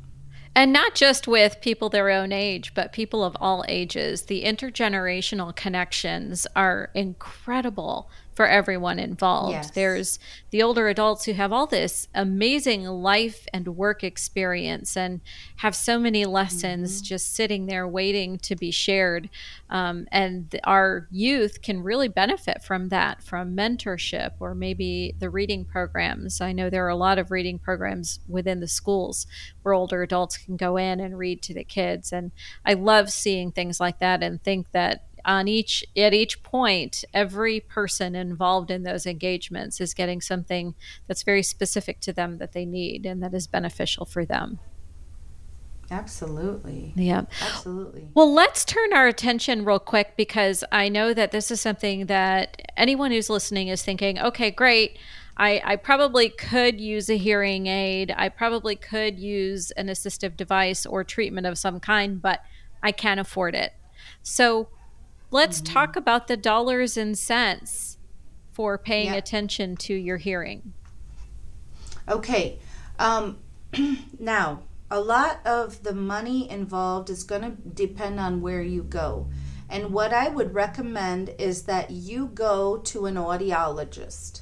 And 0.56 0.72
not 0.72 0.96
just 0.96 1.28
with 1.28 1.62
people 1.62 1.90
their 1.90 2.10
own 2.10 2.32
age, 2.32 2.74
but 2.74 2.94
people 2.94 3.24
of 3.24 3.36
all 3.40 3.66
ages. 3.68 4.24
The 4.24 4.44
intergenerational 4.44 5.56
connections 5.56 6.48
are 6.56 6.90
incredible 6.94 8.10
for 8.36 8.48
everyone 8.48 9.00
involved. 9.00 9.54
Yes. 9.54 9.72
There's 9.72 10.20
the 10.50 10.64
older 10.64 10.88
adults 10.88 11.26
who 11.26 11.34
have 11.34 11.52
all 11.52 11.68
this 11.68 12.08
amazing 12.14 12.84
life 12.86 13.48
and 13.54 13.76
work 13.76 14.04
experience 14.04 14.98
and 14.98 15.22
have 15.58 15.76
so 15.76 16.00
many 16.00 16.26
lessons 16.26 16.98
mm-hmm. 16.98 17.06
just 17.06 17.36
sitting 17.36 17.66
there 17.68 17.88
waiting 17.88 18.38
to 18.40 18.56
be 18.56 18.72
shared. 18.72 19.30
Um, 19.70 20.08
and 20.12 20.60
our 20.64 21.08
youth 21.12 21.62
can 21.62 21.82
really 21.84 22.08
benefit 22.08 22.64
from 22.64 22.90
that, 22.90 23.24
from 23.24 23.56
mentorship 23.56 24.34
or 24.40 24.56
maybe 24.56 25.16
the 25.20 25.30
reading 25.30 25.66
programs. 25.66 26.42
I 26.42 26.52
know 26.52 26.70
there 26.70 26.86
are 26.86 26.90
a 26.90 26.96
lot 26.96 27.20
of 27.20 27.32
reading 27.32 27.60
programs 27.60 28.20
within 28.28 28.60
the 28.60 28.68
schools 28.68 29.28
where 29.62 29.74
older 29.74 30.04
adults 30.04 30.38
can 30.38 30.58
go 30.58 30.78
in 30.78 31.00
and 31.00 31.18
read 31.18 31.42
to 31.44 31.54
the 31.54 31.64
kids. 31.64 32.12
And 32.12 32.32
I 32.66 32.74
love 32.74 33.12
seeing 33.12 33.52
things 33.52 33.80
like 33.80 34.00
that 34.00 34.24
and 34.24 34.42
think 34.44 34.72
that 34.72 35.06
on 35.26 35.48
each 35.48 35.86
at 35.96 36.14
each 36.14 36.44
point 36.44 37.04
every 37.14 37.60
person 37.60 38.16
involved 38.16 38.70
in 38.70 38.84
those 38.84 39.06
engagements 39.06 39.80
is 39.80 39.94
getting 39.94 40.20
something 40.20 40.76
that's 41.08 41.24
very 41.24 41.44
specific 41.44 42.00
to 42.00 42.12
them 42.12 42.38
that 42.38 42.54
they 42.54 42.66
need 42.66 43.06
and 43.06 43.24
that 43.24 43.34
is 43.34 43.48
beneficial 43.48 44.06
for 44.06 44.26
them 44.26 44.60
Absolutely. 45.92 46.94
Yeah. 46.96 47.26
Absolutely. 47.42 48.08
Well, 48.16 48.34
let's 48.34 48.66
turn 48.66 48.94
our 48.94 49.08
attention 49.08 49.64
real 49.64 49.80
quick 49.80 50.16
because 50.18 50.64
I 50.72 50.90
know 50.90 51.14
that 51.14 51.32
this 51.32 51.52
is 51.52 51.62
something 51.62 52.08
that 52.08 52.62
anyone 52.76 53.12
who's 53.12 53.30
listening 53.30 53.68
is 53.68 53.84
thinking, 53.84 54.18
okay, 54.20 54.50
great. 54.50 54.98
I, 55.38 55.62
I 55.64 55.76
probably 55.76 56.30
could 56.30 56.80
use 56.80 57.10
a 57.10 57.18
hearing 57.18 57.68
aid. 57.68 58.14
I 58.16 58.30
probably 58.30 58.76
could 58.76 59.20
use 59.20 59.72
an 59.72 59.88
assistive 59.88 60.38
device 60.38 60.86
or 60.86 61.04
treatment 61.04 61.48
of 61.48 61.58
some 61.58 61.80
kind, 61.80 62.22
but 62.22 62.42
I 62.82 62.92
can't 62.92 63.20
afford 63.20 63.56
it. 63.56 63.74
So, 64.22 64.70
Let's 65.34 65.62
mm-hmm. 65.62 65.74
talk 65.74 65.96
about 65.96 66.28
the 66.28 66.38
dollars 66.38 66.96
and 66.96 67.18
cents 67.18 67.98
for 68.52 68.78
paying 68.78 69.08
yeah. 69.08 69.16
attention 69.16 69.76
to 69.78 69.96
your 69.96 70.18
hearing. 70.18 70.74
Okay. 72.08 72.60
Um, 73.00 73.40
now, 74.20 74.62
a 74.92 75.00
lot 75.00 75.40
of 75.44 75.82
the 75.82 75.96
money 75.96 76.48
involved 76.48 77.10
is 77.10 77.24
going 77.24 77.42
to 77.42 77.50
depend 77.50 78.20
on 78.20 78.42
where 78.42 78.62
you 78.62 78.84
go. 78.84 79.28
And 79.68 79.92
what 79.92 80.14
I 80.14 80.30
would 80.30 80.54
recommend 80.54 81.34
is 81.40 81.64
that 81.64 81.90
you 81.90 82.28
go 82.28 82.78
to 82.78 83.08
an 83.08 83.16
audiologist. 83.16 84.42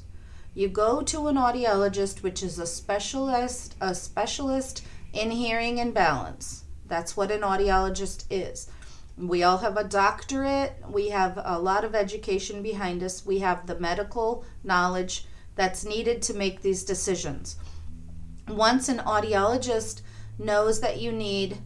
You 0.54 0.68
go 0.68 1.02
to 1.04 1.28
an 1.30 1.38
audiologist, 1.38 2.22
which 2.22 2.44
is 2.44 2.60
a 2.60 2.68
specialist, 2.68 3.76
a 3.80 3.96
specialist 3.96 4.84
in 5.14 5.32
hearing 5.32 5.80
and 5.80 5.94
balance. 5.94 6.66
That's 6.86 7.16
what 7.16 7.32
an 7.32 7.42
audiologist 7.42 8.26
is. 8.30 8.70
We 9.17 9.43
all 9.43 9.60
have 9.60 9.78
a 9.78 9.84
doctorate. 9.84 10.76
We 10.88 11.10
have 11.10 11.39
a 11.43 11.60
lot 11.60 11.84
of 11.84 11.95
education 11.95 12.63
behind 12.63 13.04
us. 13.04 13.26
We 13.26 13.39
have 13.39 13.67
the 13.67 13.80
medical 13.80 14.45
knowledge 14.63 15.26
that's 15.56 15.86
needed 15.86 16.21
to 16.24 16.34
make 16.34 16.62
these 16.62 16.84
decisions. 16.84 17.58
Once 18.47 18.89
an 18.89 19.00
audiologist 19.00 20.02
knows 20.39 20.82
that 20.82 21.00
you 21.00 21.12
need 21.12 21.58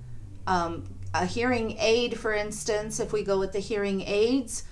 um, 0.48 0.84
a 1.14 1.26
hearing 1.26 1.78
aid, 1.80 2.20
for 2.20 2.34
instance, 2.34 3.00
if 3.00 3.14
we 3.14 3.24
go 3.24 3.40
with 3.40 3.54
the 3.54 3.60
hearing 3.60 4.02
aids, 4.02 4.64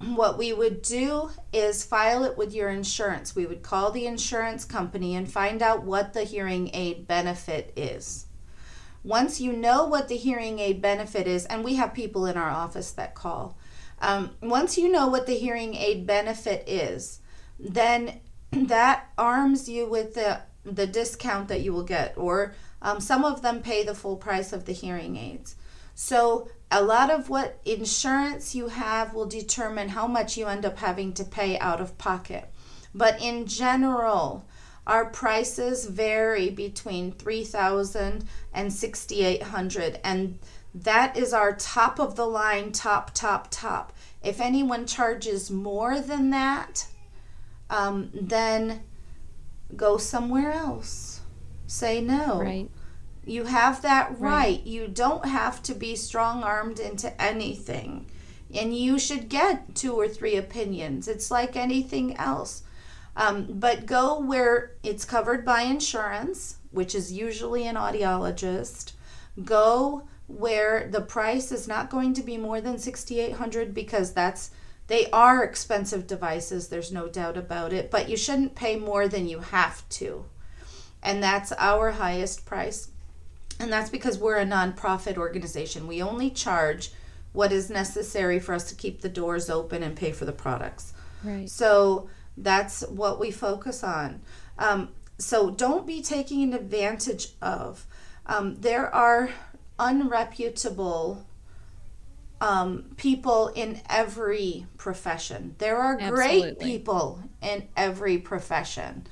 what 0.00 0.36
we 0.36 0.52
would 0.52 0.82
do 0.82 1.30
is 1.52 1.84
file 1.84 2.24
it 2.24 2.36
with 2.36 2.52
your 2.52 2.68
insurance. 2.68 3.34
We 3.34 3.46
would 3.46 3.62
call 3.62 3.90
the 3.90 4.06
insurance 4.06 4.64
company 4.64 5.14
and 5.14 5.30
find 5.30 5.62
out 5.62 5.84
what 5.84 6.12
the 6.12 6.24
hearing 6.24 6.70
aid 6.74 7.06
benefit 7.06 7.72
is. 7.76 8.26
Once 9.04 9.38
you 9.40 9.52
know 9.52 9.84
what 9.84 10.08
the 10.08 10.16
hearing 10.16 10.58
aid 10.58 10.80
benefit 10.80 11.26
is, 11.26 11.44
and 11.46 11.62
we 11.62 11.74
have 11.74 11.92
people 11.92 12.24
in 12.26 12.36
our 12.36 12.50
office 12.50 12.90
that 12.92 13.14
call, 13.14 13.56
Um, 14.00 14.30
once 14.42 14.76
you 14.76 14.90
know 14.90 15.06
what 15.06 15.26
the 15.26 15.36
hearing 15.36 15.74
aid 15.74 16.06
benefit 16.06 16.64
is, 16.66 17.20
then 17.58 18.20
that 18.50 19.12
arms 19.16 19.68
you 19.68 19.86
with 19.86 20.14
the 20.14 20.40
the 20.64 20.86
discount 20.86 21.48
that 21.48 21.60
you 21.60 21.72
will 21.72 21.84
get, 21.84 22.14
or 22.16 22.54
um, 22.80 22.98
some 22.98 23.24
of 23.24 23.42
them 23.42 23.60
pay 23.60 23.84
the 23.84 23.94
full 23.94 24.16
price 24.16 24.52
of 24.52 24.64
the 24.64 24.72
hearing 24.72 25.16
aids. 25.16 25.56
So 25.94 26.48
a 26.70 26.82
lot 26.82 27.10
of 27.10 27.28
what 27.28 27.60
insurance 27.64 28.54
you 28.54 28.68
have 28.68 29.14
will 29.14 29.26
determine 29.26 29.90
how 29.90 30.06
much 30.06 30.36
you 30.36 30.46
end 30.46 30.64
up 30.64 30.78
having 30.78 31.12
to 31.14 31.24
pay 31.24 31.58
out 31.58 31.80
of 31.80 31.98
pocket. 31.98 32.50
But 32.94 33.20
in 33.20 33.46
general, 33.46 34.46
our 34.86 35.06
prices 35.06 35.86
vary 35.86 36.50
between 36.50 37.12
3000 37.12 38.24
and 38.52 38.72
6800 38.72 40.00
and 40.04 40.38
that 40.74 41.16
is 41.16 41.32
our 41.32 41.54
top 41.54 41.98
of 41.98 42.16
the 42.16 42.26
line 42.26 42.72
top 42.72 43.12
top 43.14 43.48
top 43.50 43.92
if 44.22 44.40
anyone 44.40 44.86
charges 44.86 45.50
more 45.50 46.00
than 46.00 46.30
that 46.30 46.86
um, 47.70 48.10
then 48.12 48.82
go 49.76 49.96
somewhere 49.96 50.52
else 50.52 51.20
say 51.66 52.00
no 52.00 52.40
Right. 52.40 52.68
you 53.24 53.44
have 53.44 53.82
that 53.82 54.10
right. 54.20 54.20
Right. 54.20 54.66
You 54.66 54.86
don't 54.88 55.24
have 55.24 55.62
to 55.64 55.74
be 55.74 55.96
strong 55.96 56.42
armed 56.42 56.78
into 56.78 57.20
anything. 57.20 58.06
And 58.54 58.76
you 58.76 58.98
should 58.98 59.28
get 59.30 59.74
two 59.74 59.94
or 59.94 60.06
three 60.08 60.36
opinions. 60.36 61.08
It's 61.08 61.30
like 61.30 61.56
anything 61.56 62.16
else. 62.16 62.62
Um, 63.16 63.46
but 63.48 63.86
go 63.86 64.20
where 64.20 64.72
it's 64.82 65.04
covered 65.04 65.44
by 65.44 65.62
insurance, 65.62 66.56
which 66.70 66.94
is 66.94 67.12
usually 67.12 67.66
an 67.66 67.76
audiologist. 67.76 68.92
Go 69.44 70.04
where 70.26 70.88
the 70.88 71.00
price 71.00 71.52
is 71.52 71.68
not 71.68 71.90
going 71.90 72.14
to 72.14 72.22
be 72.22 72.36
more 72.36 72.60
than 72.60 72.78
6800 72.78 73.74
because 73.74 74.12
that's 74.12 74.50
they 74.86 75.08
are 75.10 75.44
expensive 75.44 76.06
devices 76.06 76.68
there's 76.68 76.90
no 76.90 77.08
doubt 77.08 77.36
about 77.36 77.74
it 77.74 77.90
but 77.90 78.08
you 78.08 78.16
shouldn't 78.16 78.54
pay 78.54 78.74
more 78.76 79.06
than 79.06 79.28
you 79.28 79.40
have 79.40 79.86
to 79.90 80.24
and 81.02 81.22
that's 81.22 81.52
our 81.58 81.90
highest 81.90 82.46
price 82.46 82.88
and 83.60 83.72
that's 83.72 83.90
because 83.90 84.18
we're 84.18 84.38
a 84.38 84.46
nonprofit 84.46 85.16
organization. 85.16 85.86
We 85.86 86.02
only 86.02 86.30
charge 86.30 86.90
what 87.32 87.52
is 87.52 87.70
necessary 87.70 88.38
for 88.38 88.54
us 88.54 88.68
to 88.68 88.74
keep 88.74 89.00
the 89.00 89.08
doors 89.08 89.50
open 89.50 89.82
and 89.82 89.96
pay 89.96 90.12
for 90.12 90.24
the 90.24 90.32
products. 90.32 90.92
Right. 91.22 91.48
So 91.48 92.08
that's 92.36 92.82
what 92.88 93.20
we 93.20 93.30
focus 93.30 93.84
on. 93.84 94.20
Um, 94.58 94.90
so 95.18 95.50
don't 95.50 95.86
be 95.86 96.02
taking 96.02 96.52
advantage 96.54 97.28
of. 97.40 97.86
Um, 98.26 98.56
there 98.56 98.92
are 98.94 99.30
unreputable 99.78 101.24
um, 102.40 102.84
people 102.96 103.48
in 103.48 103.80
every 103.88 104.66
profession. 104.76 105.54
There 105.58 105.76
are 105.76 105.96
great 105.96 106.58
people 106.58 107.22
in 107.40 107.68
every 107.76 108.18
profession. 108.18 109.06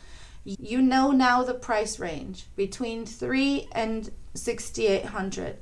You 0.44 0.82
know 0.82 1.12
now 1.12 1.42
the 1.44 1.54
price 1.54 1.98
range 1.98 2.46
between 2.56 3.06
three 3.06 3.68
and 3.72 4.10
sixty 4.34 4.86
eight 4.86 5.06
hundred. 5.06 5.58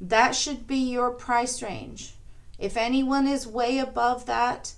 That 0.00 0.34
should 0.34 0.66
be 0.66 0.90
your 0.90 1.10
price 1.10 1.62
range. 1.62 2.14
If 2.58 2.76
anyone 2.76 3.28
is 3.28 3.46
way 3.46 3.78
above 3.78 4.26
that, 4.26 4.72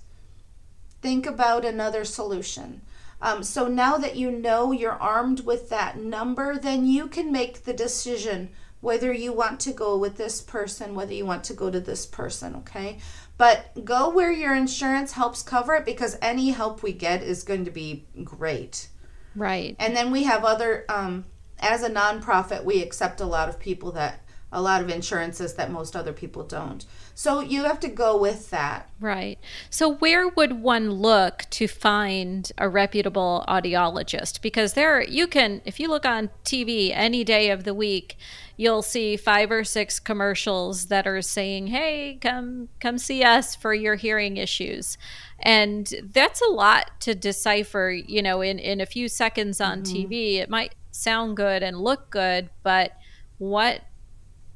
think 1.05 1.27
about 1.27 1.63
another 1.63 2.03
solution. 2.03 2.81
Um, 3.21 3.43
so 3.43 3.67
now 3.67 3.95
that 3.97 4.15
you 4.15 4.31
know 4.31 4.71
you're 4.71 4.91
armed 4.91 5.41
with 5.41 5.69
that 5.69 5.99
number, 5.99 6.57
then 6.57 6.87
you 6.87 7.05
can 7.05 7.31
make 7.31 7.63
the 7.63 7.73
decision 7.73 8.49
whether 8.81 9.13
you 9.13 9.31
want 9.31 9.59
to 9.59 9.71
go 9.71 9.95
with 9.99 10.17
this 10.17 10.41
person, 10.41 10.95
whether 10.95 11.13
you 11.13 11.23
want 11.23 11.43
to 11.43 11.53
go 11.53 11.69
to 11.69 11.79
this 11.79 12.07
person, 12.07 12.55
okay? 12.55 12.97
But 13.37 13.85
go 13.85 14.09
where 14.09 14.31
your 14.31 14.55
insurance 14.55 15.11
helps 15.11 15.43
cover 15.43 15.75
it 15.75 15.85
because 15.85 16.17
any 16.23 16.49
help 16.49 16.81
we 16.81 16.91
get 16.91 17.21
is 17.21 17.43
going 17.43 17.65
to 17.65 17.71
be 17.71 18.07
great. 18.23 18.87
Right. 19.35 19.75
And 19.77 19.95
then 19.95 20.09
we 20.09 20.23
have 20.23 20.43
other, 20.43 20.85
um, 20.89 21.25
as 21.59 21.83
a 21.83 21.89
nonprofit, 21.91 22.63
we 22.63 22.81
accept 22.81 23.21
a 23.21 23.27
lot 23.27 23.47
of 23.47 23.59
people 23.59 23.91
that, 23.91 24.24
a 24.51 24.61
lot 24.61 24.81
of 24.81 24.89
insurances 24.89 25.55
that 25.55 25.71
most 25.71 25.95
other 25.95 26.13
people 26.13 26.43
don't. 26.43 26.85
So 27.13 27.39
you 27.39 27.63
have 27.63 27.79
to 27.81 27.87
go 27.87 28.17
with 28.17 28.49
that. 28.49 28.89
Right. 28.99 29.39
So, 29.69 29.89
where 29.89 30.27
would 30.27 30.61
one 30.61 30.91
look 30.91 31.45
to 31.51 31.67
find 31.67 32.51
a 32.57 32.69
reputable 32.69 33.43
audiologist? 33.47 34.41
Because 34.41 34.73
there, 34.73 35.01
you 35.01 35.27
can, 35.27 35.61
if 35.65 35.79
you 35.79 35.87
look 35.87 36.05
on 36.05 36.29
TV 36.43 36.91
any 36.93 37.23
day 37.23 37.49
of 37.49 37.63
the 37.63 37.73
week, 37.73 38.17
you'll 38.57 38.81
see 38.81 39.17
five 39.17 39.51
or 39.51 39.63
six 39.63 39.99
commercials 39.99 40.87
that 40.87 41.07
are 41.07 41.21
saying, 41.21 41.67
"Hey, 41.67 42.17
come 42.21 42.69
come 42.79 42.97
see 42.97 43.23
us 43.23 43.55
for 43.55 43.73
your 43.73 43.95
hearing 43.95 44.37
issues," 44.37 44.97
and 45.39 45.93
that's 46.13 46.41
a 46.41 46.51
lot 46.51 46.91
to 47.01 47.15
decipher. 47.15 47.91
You 47.91 48.21
know, 48.21 48.41
in 48.41 48.59
in 48.59 48.81
a 48.81 48.85
few 48.85 49.09
seconds 49.09 49.59
on 49.59 49.83
mm-hmm. 49.83 49.95
TV, 49.95 50.35
it 50.37 50.49
might 50.49 50.75
sound 50.91 51.37
good 51.37 51.63
and 51.63 51.79
look 51.79 52.09
good, 52.09 52.49
but 52.63 52.93
what 53.37 53.81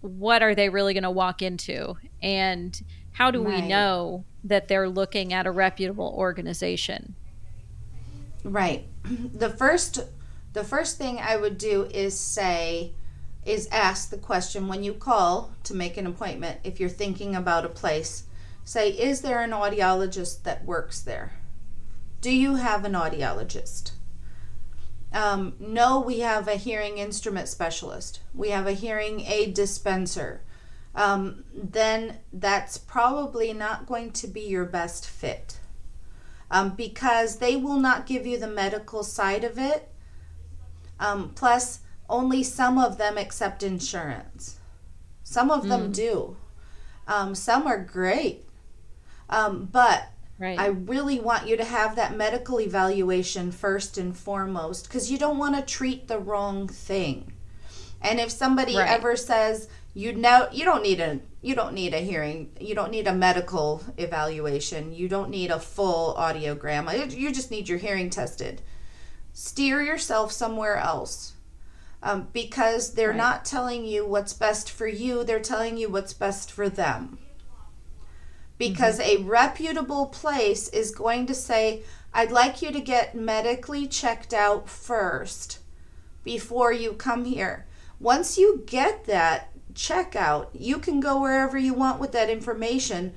what 0.02 0.42
are 0.42 0.56
they 0.56 0.70
really 0.70 0.94
going 0.94 1.04
to 1.04 1.12
walk 1.12 1.42
into 1.42 1.96
and 2.22 2.84
how 3.12 3.32
do 3.32 3.42
we 3.42 3.62
know 3.62 4.24
that 4.44 4.68
they're 4.68 4.88
looking 4.88 5.34
at 5.34 5.46
a 5.46 5.52
reputable 5.52 6.14
organization 6.18 7.16
Right. 8.44 8.88
The 9.04 9.50
first 9.50 10.00
the 10.54 10.64
first 10.64 10.98
thing 10.98 11.20
I 11.20 11.38
would 11.38 11.58
do 11.58 11.88
is 11.94 12.20
say 12.20 12.94
is 13.46 13.68
ask 13.72 14.10
the 14.10 14.18
question 14.18 14.68
when 14.68 14.84
you 14.84 14.94
call 14.94 15.54
to 15.64 15.74
make 15.74 15.98
an 15.98 16.08
appointment 16.08 16.60
if 16.64 16.80
you're 16.80 16.90
thinking 16.90 17.36
about 17.36 17.66
a 17.66 17.70
place. 17.70 18.24
Say, 18.64 18.90
is 18.90 19.22
there 19.22 19.42
an 19.42 19.52
audiologist 19.52 20.44
that 20.44 20.66
works 20.66 21.02
there? 21.02 21.34
Do 22.22 22.32
you 22.32 22.56
have 22.56 22.86
an 22.86 22.94
audiologist? 22.94 23.92
Um, 25.12 25.54
no, 25.60 26.00
we 26.00 26.20
have 26.20 26.48
a 26.48 26.56
hearing 26.56 26.98
instrument 26.98 27.48
specialist. 27.48 28.22
We 28.34 28.50
have 28.50 28.68
a 28.68 28.74
hearing 28.74 29.22
aid 29.22 29.54
dispenser. 29.54 30.42
Um, 30.96 31.44
then 31.54 32.20
that's 32.34 32.78
probably 32.78 33.54
not 33.54 33.86
going 33.86 34.12
to 34.14 34.28
be 34.28 34.42
your 34.42 34.66
best 34.66 35.08
fit 35.08 35.60
um, 36.52 36.72
because 36.72 37.38
they 37.38 37.56
will 37.56 37.80
not 37.80 38.06
give 38.06 38.26
you 38.26 38.38
the 38.38 38.48
medical 38.48 39.04
side 39.04 39.44
of 39.44 39.58
it. 39.58 39.90
Um, 41.00 41.32
plus, 41.36 41.80
only 42.10 42.44
some 42.44 42.78
of 42.78 42.98
them 42.98 43.18
accept 43.18 43.64
insurance. 43.64 44.58
Some 45.24 45.52
of 45.52 45.68
them 45.68 45.92
do. 45.92 46.38
Um, 47.08 47.36
some 47.36 47.68
are 47.68 47.78
great. 47.78 48.46
Um, 49.30 49.70
but 49.72 50.12
right 50.40 50.60
I 50.60 50.68
really 50.68 51.20
want 51.20 51.48
you 51.48 51.58
to 51.58 51.64
have 51.66 51.96
that 51.96 52.16
medical 52.16 52.60
evaluation 52.60 53.52
first 53.52 53.98
and 53.98 54.18
foremost 54.18 54.88
because 54.88 55.12
you 55.12 55.18
don't 55.18 55.38
want 55.38 55.56
to 55.56 55.62
treat 55.62 56.08
the 56.08 56.20
wrong 56.20 56.68
thing. 56.68 57.34
And 58.02 58.20
if 58.20 58.32
somebody 58.32 58.76
Right. 58.78 58.90
ever 58.90 59.16
says 59.16 59.68
you 59.94 60.14
know 60.14 60.48
you 60.52 60.64
don't 60.66 60.84
need 60.84 61.00
a 61.00 61.20
you 61.42 61.56
don't 61.56 61.74
need 61.74 61.94
a 61.94 61.98
hearing 62.00 62.52
you 62.60 62.76
don't 62.76 62.92
need 62.92 63.08
a 63.08 63.14
medical 63.14 63.84
evaluation 63.98 64.94
you 64.94 65.08
don't 65.10 65.30
need 65.30 65.50
a 65.52 65.60
full 65.60 66.14
audiogram 66.16 66.84
you 67.18 67.32
just 67.32 67.50
need 67.52 67.68
your 67.68 67.80
hearing 67.80 68.10
tested 68.10 68.62
steer 69.34 69.82
yourself 69.82 70.32
somewhere 70.32 70.78
else 70.78 71.34
um, 72.04 72.28
because 72.32 72.94
they're 72.94 73.10
Right. 73.10 73.18
not 73.18 73.46
telling 73.46 73.84
you 73.84 74.06
what's 74.06 74.34
best 74.34 74.70
for 74.72 74.88
you 74.88 75.24
they're 75.24 75.40
telling 75.40 75.76
you 75.76 75.90
what's 75.90 76.14
best 76.14 76.52
for 76.52 76.70
them 76.70 77.18
because 78.60 79.00
mm-hmm. 79.00 79.26
a 79.26 79.28
reputable 79.28 80.06
place 80.06 80.70
is 80.70 80.92
going 80.92 81.26
to 81.26 81.34
say 81.34 81.82
i'd 82.14 82.32
like 82.32 82.62
you 82.62 82.72
to 82.72 82.80
get 82.80 83.16
medically 83.16 83.88
checked 83.88 84.34
out 84.34 84.70
first 84.70 85.60
before 86.24 86.72
you 86.72 86.94
come 86.94 87.26
here. 87.26 87.66
Once 88.00 88.38
you 88.38 88.64
get 88.68 89.06
that 89.06 89.50
checkout 89.74 90.48
you 90.54 90.78
can 90.78 91.00
go 91.00 91.20
wherever 91.20 91.58
you 91.58 91.74
want 91.74 92.00
with 92.00 92.12
that 92.12 92.30
information 92.30 93.14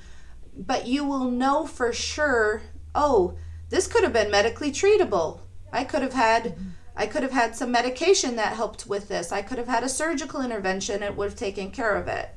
but 0.57 0.87
you 0.87 1.05
will 1.05 1.31
know 1.31 1.67
for 1.67 1.93
sure 1.93 2.63
oh 2.95 3.37
this 3.71 3.87
could 3.87 4.03
have 4.03 4.13
been 4.13 4.31
medically 4.31 4.71
treatable. 4.71 5.41
I 5.73 5.85
could 5.85 6.03
have 6.03 6.13
had 6.13 6.45
mm-hmm. 6.45 6.69
i 6.97 7.07
could 7.07 7.23
have 7.23 7.33
had 7.33 7.57
some 7.57 7.73
medication 7.73 8.37
that 8.37 8.57
helped 8.57 8.87
with 8.87 9.09
this. 9.09 9.33
I 9.33 9.43
could 9.43 9.59
have 9.59 9.69
had 9.69 9.85
a 9.85 9.89
surgical 9.89 10.41
intervention 10.41 11.03
it 11.03 11.17
would 11.17 11.31
have 11.31 11.39
taken 11.39 11.71
care 11.71 11.97
of 11.97 12.07
it 12.09 12.31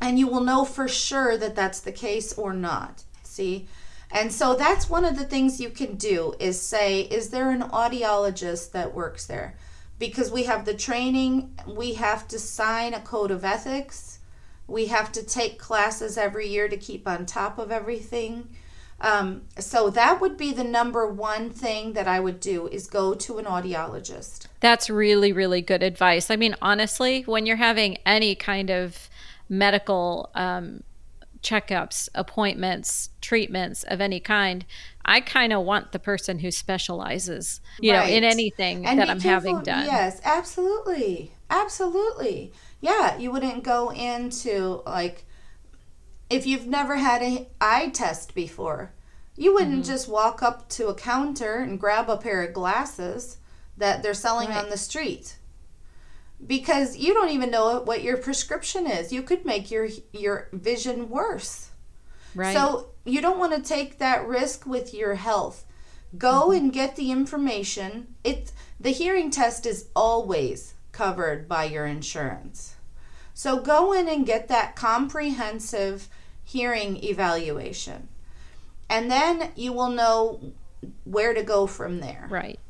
and 0.00 0.18
you 0.18 0.26
will 0.26 0.42
know 0.42 0.64
for 0.64 0.88
sure 0.88 1.36
that 1.36 1.54
that's 1.54 1.80
the 1.80 1.92
case 1.92 2.32
or 2.34 2.52
not 2.52 3.04
see? 3.22 3.66
And 4.10 4.32
so 4.32 4.54
that's 4.54 4.88
one 4.88 5.04
of 5.04 5.16
the 5.16 5.24
things 5.24 5.60
you 5.60 5.70
can 5.70 5.96
do 5.96 6.34
is 6.38 6.60
say 6.60 7.00
is 7.00 7.30
there 7.30 7.50
an 7.50 7.62
audiologist 7.62 8.70
that 8.72 8.94
works 8.94 9.26
there? 9.26 9.56
Because 9.98 10.30
we 10.30 10.44
have 10.44 10.64
the 10.64 10.74
training 10.74 11.58
we 11.66 11.94
have 11.94 12.28
to 12.28 12.38
sign 12.38 12.94
a 12.94 13.00
code 13.00 13.30
of 13.30 13.44
ethics 13.44 14.14
we 14.66 14.86
have 14.86 15.12
to 15.12 15.22
take 15.22 15.58
classes 15.58 16.16
every 16.16 16.48
year 16.48 16.68
to 16.68 16.76
keep 16.76 17.06
on 17.06 17.26
top 17.26 17.58
of 17.58 17.70
everything. 17.70 18.48
Um, 19.00 19.42
so 19.58 19.90
that 19.90 20.20
would 20.20 20.36
be 20.36 20.52
the 20.52 20.64
number 20.64 21.06
one 21.06 21.50
thing 21.50 21.92
that 21.94 22.08
i 22.08 22.20
would 22.20 22.40
do 22.40 22.68
is 22.68 22.86
go 22.86 23.14
to 23.14 23.38
an 23.38 23.44
audiologist. 23.44 24.46
That's 24.60 24.88
really, 24.88 25.32
really 25.32 25.60
good 25.60 25.82
advice. 25.82 26.30
I 26.30 26.36
mean, 26.36 26.54
honestly, 26.62 27.22
when 27.22 27.44
you're 27.44 27.56
having 27.56 27.98
any 28.06 28.34
kind 28.34 28.70
of 28.70 29.10
medical 29.48 30.30
um, 30.34 30.82
checkups, 31.44 32.08
appointments, 32.14 33.10
treatments 33.20 33.84
of 33.84 34.00
any 34.00 34.18
kind, 34.18 34.64
I 35.04 35.20
kind 35.20 35.52
of 35.52 35.64
want 35.64 35.92
the 35.92 35.98
person 35.98 36.38
who 36.40 36.50
specializes, 36.50 37.60
you 37.78 37.92
right. 37.92 38.08
know, 38.08 38.16
in 38.16 38.24
anything 38.24 38.86
and 38.86 38.98
that 38.98 39.10
I'm 39.10 39.20
having 39.20 39.60
done. 39.60 39.84
Yes, 39.84 40.20
absolutely. 40.24 41.32
Absolutely. 41.50 42.52
Yeah, 42.80 43.16
you 43.18 43.30
wouldn't 43.30 43.62
go 43.62 43.92
into 43.92 44.82
like 44.86 45.24
if 46.30 46.46
you've 46.46 46.66
never 46.66 46.96
had 46.96 47.22
an 47.22 47.46
eye 47.60 47.90
test 47.90 48.34
before, 48.34 48.92
you 49.36 49.52
wouldn't 49.52 49.82
mm-hmm. 49.82 49.92
just 49.92 50.08
walk 50.08 50.42
up 50.42 50.68
to 50.70 50.88
a 50.88 50.94
counter 50.94 51.58
and 51.58 51.78
grab 51.78 52.08
a 52.08 52.16
pair 52.16 52.42
of 52.42 52.54
glasses 52.54 53.36
that 53.76 54.02
they're 54.02 54.14
selling 54.14 54.48
right. 54.48 54.64
on 54.64 54.70
the 54.70 54.76
street 54.76 55.36
because 56.46 56.96
you 56.96 57.14
don't 57.14 57.30
even 57.30 57.50
know 57.50 57.80
what 57.80 58.02
your 58.02 58.16
prescription 58.16 58.86
is. 58.86 59.12
You 59.12 59.22
could 59.22 59.44
make 59.44 59.70
your 59.70 59.88
your 60.12 60.48
vision 60.52 61.08
worse. 61.08 61.70
Right. 62.34 62.54
So 62.54 62.90
you 63.04 63.20
don't 63.20 63.38
want 63.38 63.54
to 63.54 63.62
take 63.62 63.98
that 63.98 64.26
risk 64.26 64.66
with 64.66 64.92
your 64.92 65.14
health. 65.14 65.64
Go 66.16 66.48
mm-hmm. 66.48 66.64
and 66.64 66.72
get 66.72 66.96
the 66.96 67.10
information. 67.10 68.14
It's 68.24 68.52
the 68.80 68.90
hearing 68.90 69.30
test 69.30 69.66
is 69.66 69.88
always 69.94 70.74
covered 70.92 71.48
by 71.48 71.64
your 71.64 71.86
insurance. 71.86 72.76
So 73.34 73.58
go 73.58 73.92
in 73.92 74.08
and 74.08 74.24
get 74.24 74.48
that 74.48 74.76
comprehensive 74.76 76.08
hearing 76.44 77.02
evaluation. 77.02 78.08
And 78.88 79.10
then 79.10 79.50
you 79.56 79.72
will 79.72 79.90
know 79.90 80.52
where 81.04 81.34
to 81.34 81.42
go 81.42 81.66
from 81.66 82.00
there. 82.00 82.26
Right. 82.30 82.60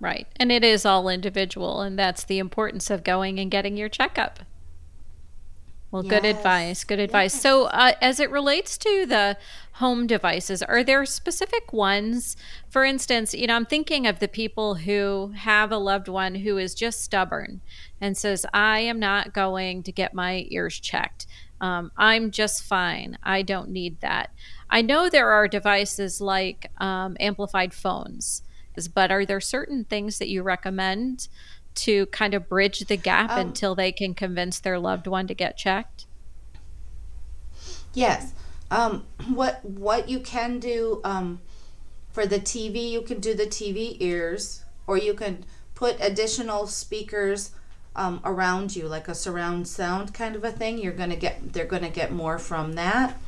Right. 0.00 0.26
And 0.36 0.50
it 0.50 0.64
is 0.64 0.86
all 0.86 1.08
individual, 1.08 1.82
and 1.82 1.98
that's 1.98 2.24
the 2.24 2.38
importance 2.38 2.90
of 2.90 3.04
going 3.04 3.38
and 3.38 3.50
getting 3.50 3.76
your 3.76 3.90
checkup. 3.90 4.40
Well, 5.90 6.04
yes. 6.04 6.10
good 6.10 6.24
advice. 6.24 6.84
Good 6.84 7.00
advice. 7.00 7.34
Yes. 7.34 7.42
So, 7.42 7.64
uh, 7.64 7.92
as 8.00 8.20
it 8.20 8.30
relates 8.30 8.78
to 8.78 9.04
the 9.06 9.36
home 9.74 10.06
devices, 10.06 10.62
are 10.62 10.84
there 10.84 11.04
specific 11.04 11.72
ones? 11.72 12.36
For 12.68 12.84
instance, 12.84 13.34
you 13.34 13.46
know, 13.48 13.56
I'm 13.56 13.66
thinking 13.66 14.06
of 14.06 14.20
the 14.20 14.28
people 14.28 14.76
who 14.76 15.32
have 15.36 15.72
a 15.72 15.78
loved 15.78 16.06
one 16.06 16.36
who 16.36 16.58
is 16.58 16.74
just 16.74 17.02
stubborn 17.02 17.60
and 18.00 18.16
says, 18.16 18.46
I 18.54 18.80
am 18.80 19.00
not 19.00 19.34
going 19.34 19.82
to 19.82 19.92
get 19.92 20.14
my 20.14 20.46
ears 20.50 20.78
checked. 20.78 21.26
Um, 21.60 21.90
I'm 21.96 22.30
just 22.30 22.62
fine. 22.62 23.18
I 23.22 23.42
don't 23.42 23.70
need 23.70 24.00
that. 24.00 24.32
I 24.70 24.82
know 24.82 25.08
there 25.08 25.30
are 25.30 25.48
devices 25.48 26.20
like 26.20 26.70
um, 26.78 27.16
amplified 27.18 27.74
phones 27.74 28.42
but 28.94 29.10
are 29.10 29.24
there 29.24 29.40
certain 29.40 29.84
things 29.84 30.18
that 30.18 30.28
you 30.28 30.42
recommend 30.42 31.28
to 31.74 32.06
kind 32.06 32.34
of 32.34 32.48
bridge 32.48 32.80
the 32.80 32.96
gap 32.96 33.30
um, 33.30 33.48
until 33.48 33.74
they 33.74 33.92
can 33.92 34.14
convince 34.14 34.58
their 34.58 34.78
loved 34.78 35.06
one 35.06 35.26
to 35.26 35.34
get 35.34 35.56
checked? 35.56 36.06
Yes. 37.94 38.32
Um, 38.70 39.06
what 39.28 39.64
what 39.64 40.08
you 40.08 40.20
can 40.20 40.60
do 40.60 41.00
um, 41.04 41.40
for 42.12 42.26
the 42.26 42.38
TV, 42.38 42.90
you 42.90 43.02
can 43.02 43.20
do 43.20 43.34
the 43.34 43.46
TV 43.46 43.96
ears, 44.00 44.64
or 44.86 44.96
you 44.96 45.14
can 45.14 45.44
put 45.74 45.96
additional 46.00 46.66
speakers 46.66 47.50
um, 47.96 48.20
around 48.24 48.76
you, 48.76 48.86
like 48.86 49.08
a 49.08 49.14
surround 49.14 49.66
sound 49.66 50.14
kind 50.14 50.36
of 50.36 50.44
a 50.44 50.52
thing. 50.52 50.78
You're 50.78 50.92
gonna 50.92 51.16
get 51.16 51.52
they're 51.52 51.64
gonna 51.64 51.90
get 51.90 52.12
more 52.12 52.38
from 52.38 52.74
that. 52.74 53.18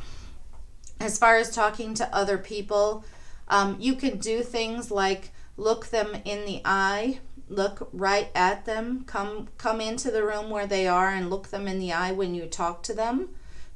As 1.00 1.18
far 1.18 1.36
as 1.36 1.50
talking 1.52 1.94
to 1.94 2.14
other 2.14 2.38
people, 2.38 3.04
um, 3.48 3.76
you 3.80 3.94
can 3.94 4.18
do 4.18 4.42
things 4.42 4.90
like 4.90 5.30
look 5.56 5.86
them 5.86 6.16
in 6.24 6.44
the 6.44 6.60
eye 6.64 7.18
look 7.48 7.88
right 7.92 8.30
at 8.34 8.64
them 8.64 9.04
come 9.06 9.48
come 9.58 9.80
into 9.80 10.10
the 10.10 10.24
room 10.24 10.48
where 10.48 10.66
they 10.66 10.86
are 10.86 11.08
and 11.08 11.28
look 11.28 11.48
them 11.48 11.68
in 11.68 11.78
the 11.78 11.92
eye 11.92 12.12
when 12.12 12.34
you 12.34 12.46
talk 12.46 12.82
to 12.82 12.94
them 12.94 13.28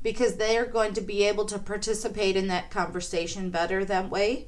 because 0.03 0.37
they 0.37 0.57
are 0.57 0.67
going 0.67 0.95
to 0.95 1.01
be 1.01 1.25
able 1.25 1.45
to 1.45 1.59
participate 1.59 2.37
in 2.37 2.47
that 2.47 2.71
conversation 2.71 3.51
better 3.51 3.85
that 3.85 4.09
way. 4.09 4.47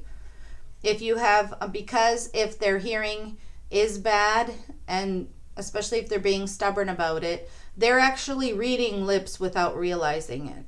If 0.83 1.01
you 1.01 1.17
have 1.17 1.53
uh, 1.59 1.67
because 1.67 2.29
if 2.33 2.57
their 2.57 2.77
hearing 2.77 3.37
is 3.69 3.97
bad 3.97 4.53
and 4.87 5.27
especially 5.57 5.99
if 5.99 6.07
they're 6.07 6.19
being 6.19 6.47
stubborn 6.47 6.89
about 6.89 7.23
it 7.23 7.51
they're 7.75 7.99
actually 7.99 8.53
reading 8.53 9.05
lips 9.05 9.39
without 9.39 9.77
realizing 9.77 10.47
it. 10.47 10.65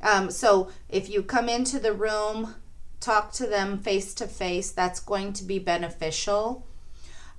Um, 0.00 0.30
so 0.30 0.70
if 0.88 1.08
you 1.08 1.22
come 1.22 1.48
into 1.48 1.78
the 1.78 1.92
room 1.92 2.54
talk 3.00 3.32
to 3.32 3.46
them 3.46 3.78
face 3.78 4.14
to 4.14 4.26
face, 4.26 4.70
that's 4.70 5.00
going 5.00 5.32
to 5.34 5.44
be 5.44 5.58
beneficial. 5.58 6.66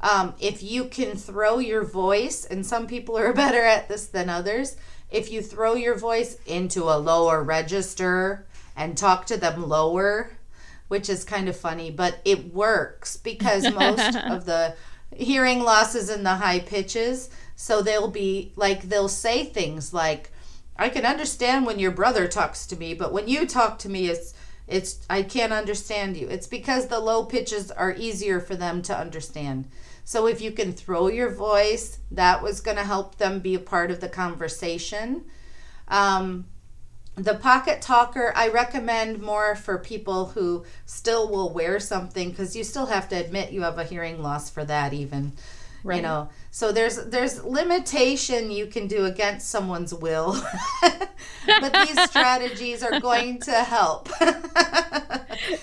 Um, 0.02 0.34
if 0.40 0.64
you 0.64 0.86
can 0.86 1.16
throw 1.18 1.60
your 1.60 1.84
voice, 1.84 2.46
and 2.46 2.66
some 2.66 2.88
people 2.88 3.18
are 3.18 3.34
better 3.46 3.64
at 3.64 3.90
this 3.90 4.08
than 4.08 4.30
others, 4.30 4.78
if 5.12 5.32
you 5.32 5.42
throw 5.42 5.74
your 5.74 5.98
voice 5.98 6.38
into 6.46 6.84
a 6.84 6.98
lower 6.98 7.44
register 7.44 8.46
and 8.76 8.98
talk 8.98 9.26
to 9.26 9.38
them 9.38 9.68
lower, 9.68 10.38
which 10.88 11.10
is 11.10 11.24
kind 11.24 11.50
of 11.50 11.58
funny, 11.58 11.92
but 11.92 12.20
it 12.24 12.54
works 12.54 13.18
because 13.18 13.72
most 13.74 14.16
of 14.16 14.46
the 14.46 14.76
hearing 15.16 15.62
loss 15.62 15.96
is 15.96 16.10
in 16.10 16.24
the 16.24 16.36
high 16.36 16.60
pitches. 16.60 17.30
So 17.56 17.82
they'll 17.82 18.10
be 18.10 18.54
like, 18.56 18.84
they'll 18.84 19.10
say 19.10 19.46
things 19.46 19.94
like, 19.94 20.32
I 20.78 20.88
can 20.90 21.06
understand 21.06 21.66
when 21.66 21.78
your 21.78 21.92
brother 21.92 22.28
talks 22.28 22.66
to 22.68 22.78
me, 22.78 22.94
but 22.94 23.12
when 23.12 23.28
you 23.28 23.46
talk 23.46 23.80
to 23.80 23.90
me, 23.90 24.08
it's 24.08 24.34
it's 24.70 25.06
I 25.10 25.24
can't 25.24 25.54
understand 25.54 26.16
you. 26.18 26.28
It's 26.28 26.48
because 26.48 26.88
the 26.88 27.00
low 27.00 27.26
pitches 27.26 27.72
are 27.72 27.94
easier 27.94 28.40
for 28.40 28.56
them 28.56 28.82
to 28.84 28.98
understand. 28.98 29.68
So 30.06 30.28
if 30.28 30.42
you 30.42 30.52
can 30.52 30.74
throw 30.74 31.08
your 31.08 31.30
voice, 31.30 32.00
that 32.12 32.42
was 32.42 32.62
going 32.62 32.78
to 32.78 32.84
help 32.84 33.18
them 33.18 33.40
be 33.40 33.56
a 33.56 33.60
part 33.60 33.92
of 33.92 34.00
the 34.00 34.10
conversation. 34.10 35.26
Um, 35.88 36.46
the 37.16 37.36
Pocketalker, 37.36 38.32
I 38.34 38.48
recommend 38.48 39.22
more 39.22 39.56
for 39.56 39.78
people 39.78 40.28
who 40.28 40.66
still 40.86 41.30
will 41.30 41.52
wear 41.54 41.80
something 41.80 42.30
because 42.30 42.56
you 42.56 42.64
still 42.64 42.86
have 42.86 43.10
to 43.10 43.16
admit 43.16 43.52
you 43.52 43.64
have 43.64 43.78
a 43.78 43.84
hearing 43.84 44.24
loss 44.24 44.50
for 44.50 44.64
that, 44.66 44.94
even. 44.94 45.34
Right. 45.84 45.98
You 45.98 46.02
know, 46.02 46.30
so 46.52 46.72
there's 46.72 46.98
there's 47.06 47.44
limitation 47.44 48.52
you 48.52 48.66
can 48.66 48.88
do 48.88 49.06
against 49.06 49.50
someone's 49.50 49.94
will, 49.94 50.36
but 50.82 51.74
these 51.74 52.02
strategies 52.10 52.84
are 52.84 53.00
going 53.00 53.40
to 53.42 53.52
help. 53.52 54.10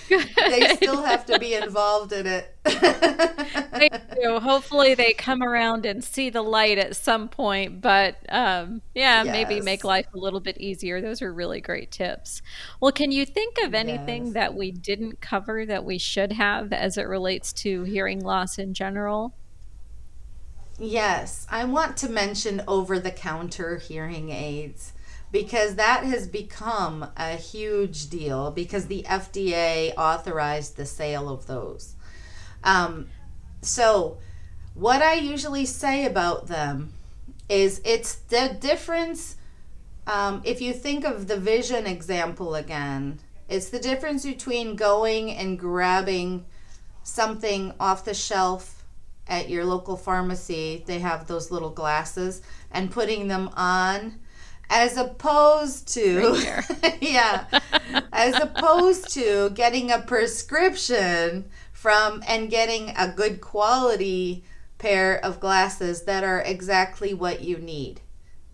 they 0.08 0.74
still 0.76 1.02
have 1.02 1.26
to 1.26 1.38
be 1.38 1.54
involved 1.54 2.12
in 2.12 2.26
it. 2.26 2.56
they 2.64 3.90
do. 4.22 4.38
Hopefully, 4.40 4.94
they 4.94 5.12
come 5.12 5.42
around 5.42 5.84
and 5.84 6.02
see 6.02 6.30
the 6.30 6.42
light 6.42 6.78
at 6.78 6.96
some 6.96 7.28
point. 7.28 7.82
But 7.82 8.16
um, 8.30 8.80
yeah, 8.94 9.22
yes. 9.22 9.32
maybe 9.32 9.60
make 9.60 9.84
life 9.84 10.06
a 10.14 10.18
little 10.18 10.40
bit 10.40 10.56
easier. 10.58 11.02
Those 11.02 11.20
are 11.20 11.32
really 11.32 11.60
great 11.60 11.90
tips. 11.90 12.40
Well, 12.80 12.92
can 12.92 13.12
you 13.12 13.26
think 13.26 13.58
of 13.62 13.74
anything 13.74 14.26
yes. 14.26 14.34
that 14.34 14.54
we 14.54 14.70
didn't 14.70 15.20
cover 15.20 15.66
that 15.66 15.84
we 15.84 15.98
should 15.98 16.32
have 16.32 16.72
as 16.72 16.96
it 16.96 17.06
relates 17.06 17.52
to 17.54 17.82
hearing 17.82 18.20
loss 18.20 18.58
in 18.58 18.72
general? 18.72 19.34
Yes, 20.78 21.46
I 21.50 21.64
want 21.64 21.96
to 21.98 22.08
mention 22.08 22.62
over 22.68 22.98
the 22.98 23.10
counter 23.10 23.78
hearing 23.78 24.30
aids 24.30 24.92
because 25.32 25.76
that 25.76 26.04
has 26.04 26.28
become 26.28 27.10
a 27.16 27.36
huge 27.36 28.10
deal 28.10 28.50
because 28.50 28.86
the 28.86 29.04
FDA 29.08 29.94
authorized 29.96 30.76
the 30.76 30.84
sale 30.84 31.30
of 31.30 31.46
those. 31.46 31.94
Um, 32.62 33.08
so, 33.62 34.18
what 34.74 35.00
I 35.00 35.14
usually 35.14 35.64
say 35.64 36.04
about 36.04 36.46
them 36.46 36.92
is 37.48 37.80
it's 37.84 38.16
the 38.16 38.54
difference. 38.60 39.36
Um, 40.06 40.42
if 40.44 40.60
you 40.60 40.74
think 40.74 41.04
of 41.06 41.26
the 41.26 41.38
vision 41.38 41.86
example 41.86 42.54
again, 42.54 43.18
it's 43.48 43.70
the 43.70 43.78
difference 43.78 44.26
between 44.26 44.76
going 44.76 45.30
and 45.30 45.58
grabbing 45.58 46.44
something 47.02 47.72
off 47.80 48.04
the 48.04 48.14
shelf 48.14 48.75
at 49.28 49.48
your 49.48 49.64
local 49.64 49.96
pharmacy, 49.96 50.84
they 50.86 50.98
have 51.00 51.26
those 51.26 51.50
little 51.50 51.70
glasses 51.70 52.42
and 52.70 52.90
putting 52.90 53.28
them 53.28 53.50
on 53.54 54.20
as 54.68 54.96
opposed 54.96 55.88
to 55.88 56.62
yeah. 57.00 57.44
As 58.12 58.34
opposed 58.40 59.12
to 59.14 59.50
getting 59.50 59.90
a 59.90 60.00
prescription 60.00 61.48
from 61.72 62.22
and 62.26 62.50
getting 62.50 62.90
a 62.96 63.08
good 63.08 63.40
quality 63.40 64.44
pair 64.78 65.24
of 65.24 65.40
glasses 65.40 66.02
that 66.02 66.24
are 66.24 66.40
exactly 66.40 67.14
what 67.14 67.42
you 67.42 67.58
need 67.58 68.00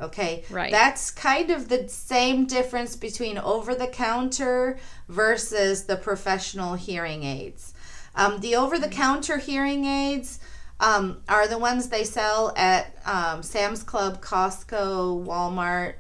okay? 0.02 0.44
Right. 0.50 0.70
That's 0.70 1.10
kind 1.10 1.50
of 1.50 1.68
the 1.68 1.88
same 1.88 2.46
difference 2.46 2.96
between 2.96 3.38
over 3.38 3.74
the 3.74 3.86
counter 3.86 4.78
versus 5.08 5.84
the 5.84 5.96
professional 5.96 6.74
hearing 6.74 7.22
aids. 7.22 7.72
Um, 8.14 8.40
the 8.40 8.56
over 8.56 8.78
the 8.78 8.88
counter 8.88 9.38
hearing 9.38 9.84
aids 9.84 10.40
um, 10.80 11.22
are 11.28 11.46
the 11.46 11.58
ones 11.58 11.88
they 11.88 12.04
sell 12.04 12.52
at 12.56 12.96
um, 13.06 13.42
Sam's 13.42 13.82
Club, 13.82 14.22
Costco, 14.22 15.24
Walmart. 15.24 15.94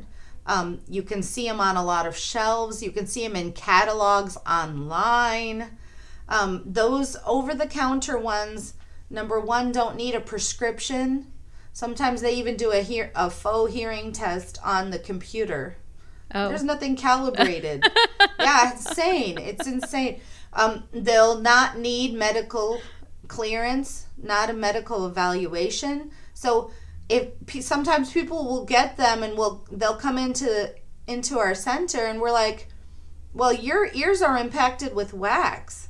Um, 0.46 0.80
you 0.88 1.02
can 1.02 1.22
see 1.22 1.46
them 1.46 1.60
on 1.60 1.76
a 1.76 1.84
lot 1.84 2.06
of 2.06 2.16
shelves. 2.16 2.82
You 2.82 2.90
can 2.90 3.06
see 3.06 3.26
them 3.26 3.36
in 3.36 3.52
catalogs 3.52 4.36
online. 4.46 5.78
Um, 6.28 6.62
those 6.66 7.16
over 7.26 7.54
the 7.54 7.66
counter 7.66 8.18
ones, 8.18 8.74
number 9.08 9.38
one, 9.38 9.70
don't 9.70 9.96
need 9.96 10.14
a 10.14 10.20
prescription. 10.20 11.30
Sometimes 11.72 12.20
they 12.20 12.34
even 12.34 12.56
do 12.56 12.70
a, 12.72 12.82
hear- 12.82 13.12
a 13.14 13.30
faux 13.30 13.72
hearing 13.72 14.12
test 14.12 14.58
on 14.64 14.90
the 14.90 14.98
computer. 14.98 15.76
Oh. 16.34 16.48
There's 16.48 16.64
nothing 16.64 16.96
calibrated. 16.96 17.84
yeah, 18.38 18.72
it's 18.72 18.86
insane. 18.86 19.38
It's 19.38 19.66
insane. 19.66 20.20
Um, 20.52 20.84
they'll 20.92 21.38
not 21.38 21.78
need 21.78 22.14
medical 22.14 22.80
clearance, 23.28 24.06
not 24.22 24.50
a 24.50 24.52
medical 24.52 25.06
evaluation. 25.06 26.10
So 26.34 26.70
if 27.08 27.32
sometimes 27.62 28.12
people 28.12 28.44
will 28.44 28.64
get 28.64 28.96
them 28.96 29.22
and 29.22 29.36
will 29.36 29.66
they'll 29.70 29.96
come 29.96 30.18
into 30.18 30.74
into 31.06 31.38
our 31.38 31.54
center 31.54 32.06
and 32.06 32.20
we're 32.20 32.32
like, 32.32 32.68
well, 33.34 33.52
your 33.52 33.88
ears 33.92 34.22
are 34.22 34.36
impacted 34.38 34.94
with 34.94 35.12
wax. 35.12 35.88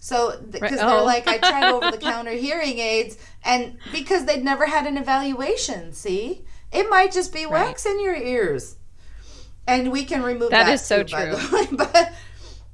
So 0.00 0.40
because 0.40 0.62
right. 0.62 0.80
they're 0.80 1.00
oh. 1.00 1.04
like, 1.04 1.28
I 1.28 1.38
tried 1.38 1.70
over 1.70 1.90
the 1.90 1.98
counter 2.10 2.32
hearing 2.32 2.78
aids, 2.78 3.18
and 3.44 3.76
because 3.92 4.24
they'd 4.24 4.42
never 4.42 4.66
had 4.66 4.86
an 4.86 4.96
evaluation. 4.96 5.92
See, 5.92 6.44
it 6.72 6.88
might 6.88 7.12
just 7.12 7.32
be 7.32 7.44
right. 7.44 7.66
wax 7.66 7.84
in 7.84 8.02
your 8.02 8.16
ears, 8.16 8.76
and 9.66 9.92
we 9.92 10.04
can 10.04 10.22
remove 10.22 10.50
that. 10.50 10.64
That 10.64 10.72
is 10.72 10.84
so 10.84 11.02
too, 11.02 11.14
true. 11.14 11.66
but 11.72 12.12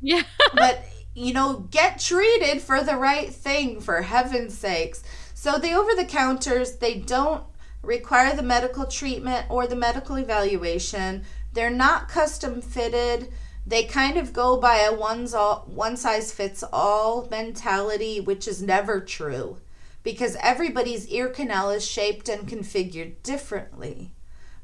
yeah, 0.00 0.22
but 0.54 0.84
you 1.16 1.32
know, 1.32 1.66
get 1.70 1.98
treated 1.98 2.60
for 2.60 2.82
the 2.82 2.96
right 2.96 3.32
thing 3.32 3.80
for 3.80 4.02
heaven's 4.02 4.56
sakes. 4.56 5.02
So 5.34 5.58
the 5.58 5.72
over 5.72 5.94
the 5.94 6.04
counters, 6.04 6.76
they 6.76 6.94
don't 6.94 7.44
require 7.82 8.36
the 8.36 8.42
medical 8.42 8.86
treatment 8.86 9.46
or 9.48 9.66
the 9.66 9.76
medical 9.76 10.16
evaluation. 10.16 11.24
They're 11.52 11.70
not 11.70 12.08
custom 12.08 12.60
fitted 12.60 13.32
they 13.66 13.82
kind 13.82 14.16
of 14.16 14.32
go 14.32 14.56
by 14.56 14.78
a 14.78 14.94
one's 14.94 15.34
all, 15.34 15.64
one 15.66 15.96
size 15.96 16.32
fits 16.32 16.62
all 16.72 17.26
mentality, 17.30 18.20
which 18.20 18.46
is 18.46 18.62
never 18.62 19.00
true 19.00 19.58
because 20.04 20.36
everybody's 20.40 21.08
ear 21.08 21.28
canal 21.28 21.70
is 21.70 21.84
shaped 21.84 22.28
and 22.28 22.46
configured 22.48 23.14
differently. 23.24 24.12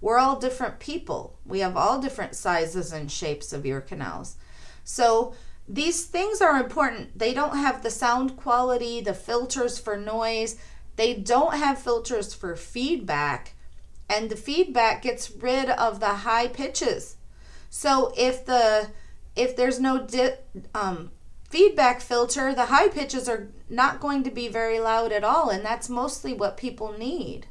We're 0.00 0.18
all 0.18 0.38
different 0.38 0.78
people. 0.78 1.40
We 1.44 1.58
have 1.60 1.76
all 1.76 2.00
different 2.00 2.36
sizes 2.36 2.92
and 2.92 3.10
shapes 3.10 3.52
of 3.52 3.66
ear 3.66 3.80
canals. 3.80 4.36
So 4.84 5.34
these 5.72 6.04
things 6.04 6.40
are 6.40 6.60
important. 6.60 7.18
They 7.18 7.32
don't 7.32 7.56
have 7.56 7.82
the 7.82 7.90
sound 7.90 8.36
quality, 8.36 9.00
the 9.00 9.14
filters 9.14 9.78
for 9.78 9.96
noise. 9.96 10.56
They 10.96 11.14
don't 11.14 11.54
have 11.54 11.78
filters 11.78 12.34
for 12.34 12.54
feedback. 12.56 13.54
And 14.08 14.30
the 14.30 14.36
feedback 14.36 15.02
gets 15.02 15.30
rid 15.30 15.70
of 15.70 16.00
the 16.00 16.08
high 16.08 16.48
pitches 16.48 17.16
so 17.74 18.12
if 18.18 18.44
the 18.44 18.90
if 19.34 19.56
there's 19.56 19.80
no 19.80 20.06
di- 20.06 20.36
um, 20.74 21.10
feedback 21.48 22.02
filter, 22.02 22.54
the 22.54 22.66
high 22.66 22.88
pitches 22.88 23.30
are 23.30 23.48
not 23.70 23.98
going 23.98 24.24
to 24.24 24.30
be 24.30 24.46
very 24.46 24.78
loud 24.78 25.10
at 25.10 25.24
all, 25.24 25.48
and 25.48 25.64
that's 25.64 25.88
mostly 25.88 26.34
what 26.34 26.58
people 26.58 26.92
need. 26.92 27.46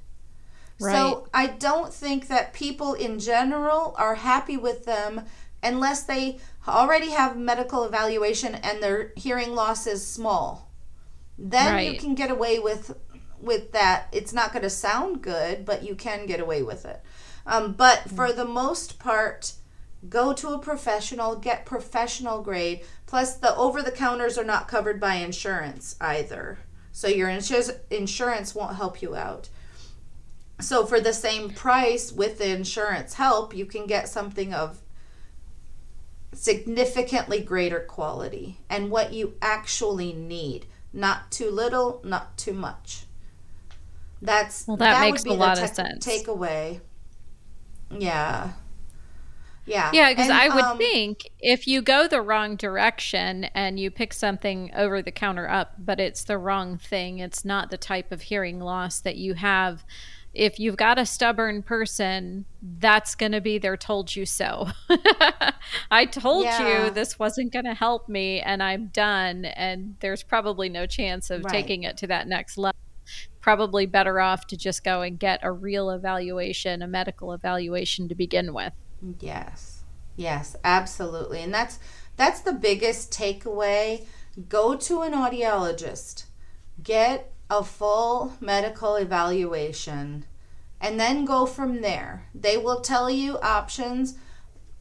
Right. 0.79 0.93
So 0.93 1.27
I 1.33 1.47
don't 1.47 1.91
think 1.91 2.27
that 2.27 2.53
people 2.53 2.93
in 2.93 3.17
general 3.17 3.95
are 3.97 4.13
happy 4.13 4.57
with 4.57 4.85
them 4.85 5.23
unless 5.63 6.03
they 6.03 6.37
already 6.67 7.11
have 7.11 7.37
medical 7.37 7.83
evaluation 7.83 8.55
and 8.55 8.81
their 8.81 9.13
hearing 9.15 9.53
loss 9.53 9.87
is 9.87 10.05
small. 10.05 10.71
Then 11.37 11.73
right. 11.73 11.91
you 11.91 11.99
can 11.99 12.15
get 12.15 12.29
away 12.29 12.59
with 12.59 12.95
with 13.39 13.71
that. 13.71 14.07
It's 14.11 14.33
not 14.33 14.53
going 14.53 14.63
to 14.63 14.69
sound 14.69 15.21
good, 15.21 15.65
but 15.65 15.83
you 15.83 15.95
can 15.95 16.27
get 16.27 16.39
away 16.39 16.61
with 16.61 16.85
it. 16.85 17.01
Um, 17.45 17.73
but 17.73 18.09
for 18.09 18.27
mm. 18.27 18.35
the 18.35 18.45
most 18.45 18.99
part, 18.99 19.53
go 20.07 20.33
to 20.33 20.49
a 20.49 20.59
professional, 20.59 21.35
get 21.35 21.65
professional 21.65 22.41
grade. 22.41 22.81
Plus, 23.05 23.35
the 23.35 23.55
over 23.55 23.81
the 23.81 23.91
counters 23.91 24.37
are 24.37 24.43
not 24.43 24.67
covered 24.67 24.99
by 24.99 25.15
insurance 25.15 25.95
either. 25.99 26.59
So, 26.91 27.07
your 27.07 27.29
insurance 27.29 28.53
won't 28.53 28.75
help 28.75 29.01
you 29.01 29.15
out. 29.15 29.49
So, 30.59 30.85
for 30.85 30.99
the 30.99 31.13
same 31.13 31.49
price 31.49 32.11
with 32.11 32.37
the 32.37 32.49
insurance 32.49 33.15
help, 33.15 33.55
you 33.55 33.65
can 33.65 33.87
get 33.87 34.09
something 34.09 34.53
of 34.53 34.81
significantly 36.33 37.41
greater 37.41 37.79
quality 37.79 38.59
and 38.69 38.89
what 38.89 39.13
you 39.13 39.35
actually 39.41 40.13
need. 40.13 40.65
Not 40.93 41.31
too 41.31 41.49
little, 41.49 42.01
not 42.03 42.37
too 42.37 42.53
much. 42.53 43.05
That's 44.21 44.67
well, 44.67 44.77
that, 44.77 44.93
that 44.93 45.01
makes 45.01 45.25
a 45.25 45.33
lot 45.33 45.57
te- 45.57 45.63
of 45.63 45.69
sense. 45.69 46.05
Takeaway. 46.05 46.81
Yeah. 47.89 48.51
Yeah. 49.65 49.91
Yeah, 49.93 50.09
because 50.09 50.29
I 50.29 50.49
would 50.49 50.63
um, 50.63 50.77
think 50.77 51.29
if 51.39 51.67
you 51.67 51.81
go 51.81 52.07
the 52.07 52.21
wrong 52.21 52.55
direction 52.55 53.45
and 53.55 53.79
you 53.79 53.91
pick 53.91 54.13
something 54.13 54.71
over 54.75 55.01
the 55.01 55.11
counter 55.11 55.49
up, 55.49 55.73
but 55.77 55.99
it's 55.99 56.23
the 56.23 56.37
wrong 56.37 56.77
thing, 56.77 57.19
it's 57.19 57.45
not 57.45 57.69
the 57.69 57.77
type 57.77 58.11
of 58.11 58.23
hearing 58.23 58.59
loss 58.59 58.99
that 58.99 59.17
you 59.17 59.35
have. 59.35 59.85
If 60.33 60.59
you've 60.59 60.77
got 60.77 60.97
a 60.97 61.05
stubborn 61.05 61.61
person, 61.61 62.45
that's 62.61 63.15
going 63.15 63.33
to 63.33 63.41
be 63.41 63.57
their 63.57 63.75
told 63.75 64.15
you 64.15 64.25
so. 64.25 64.69
I 65.91 66.05
told 66.05 66.45
yeah. 66.45 66.85
you 66.85 66.91
this 66.91 67.19
wasn't 67.19 67.51
going 67.51 67.65
to 67.65 67.73
help 67.73 68.07
me 68.07 68.39
and 68.39 68.63
I'm 68.63 68.87
done. 68.87 69.45
And 69.45 69.95
there's 69.99 70.23
probably 70.23 70.69
no 70.69 70.85
chance 70.85 71.29
of 71.29 71.43
right. 71.43 71.51
taking 71.51 71.83
it 71.83 71.97
to 71.97 72.07
that 72.07 72.27
next 72.27 72.57
level 72.57 72.77
probably 73.41 73.85
better 73.85 74.19
off 74.19 74.47
to 74.47 74.55
just 74.55 74.83
go 74.83 75.01
and 75.01 75.19
get 75.19 75.39
a 75.43 75.51
real 75.51 75.89
evaluation, 75.89 76.81
a 76.81 76.87
medical 76.87 77.33
evaluation 77.33 78.07
to 78.07 78.15
begin 78.15 78.53
with. 78.53 78.73
Yes. 79.19 79.83
Yes, 80.15 80.55
absolutely. 80.63 81.41
And 81.41 81.53
that's 81.53 81.79
that's 82.15 82.41
the 82.41 82.53
biggest 82.53 83.11
takeaway. 83.11 84.05
Go 84.47 84.75
to 84.75 85.01
an 85.01 85.13
audiologist. 85.13 86.25
Get 86.83 87.30
a 87.51 87.63
full 87.63 88.33
medical 88.39 88.95
evaluation 88.95 90.25
and 90.79 90.97
then 90.99 91.25
go 91.25 91.45
from 91.45 91.81
there. 91.81 92.27
They 92.33 92.57
will 92.57 92.79
tell 92.79 93.09
you 93.09 93.37
options. 93.39 94.17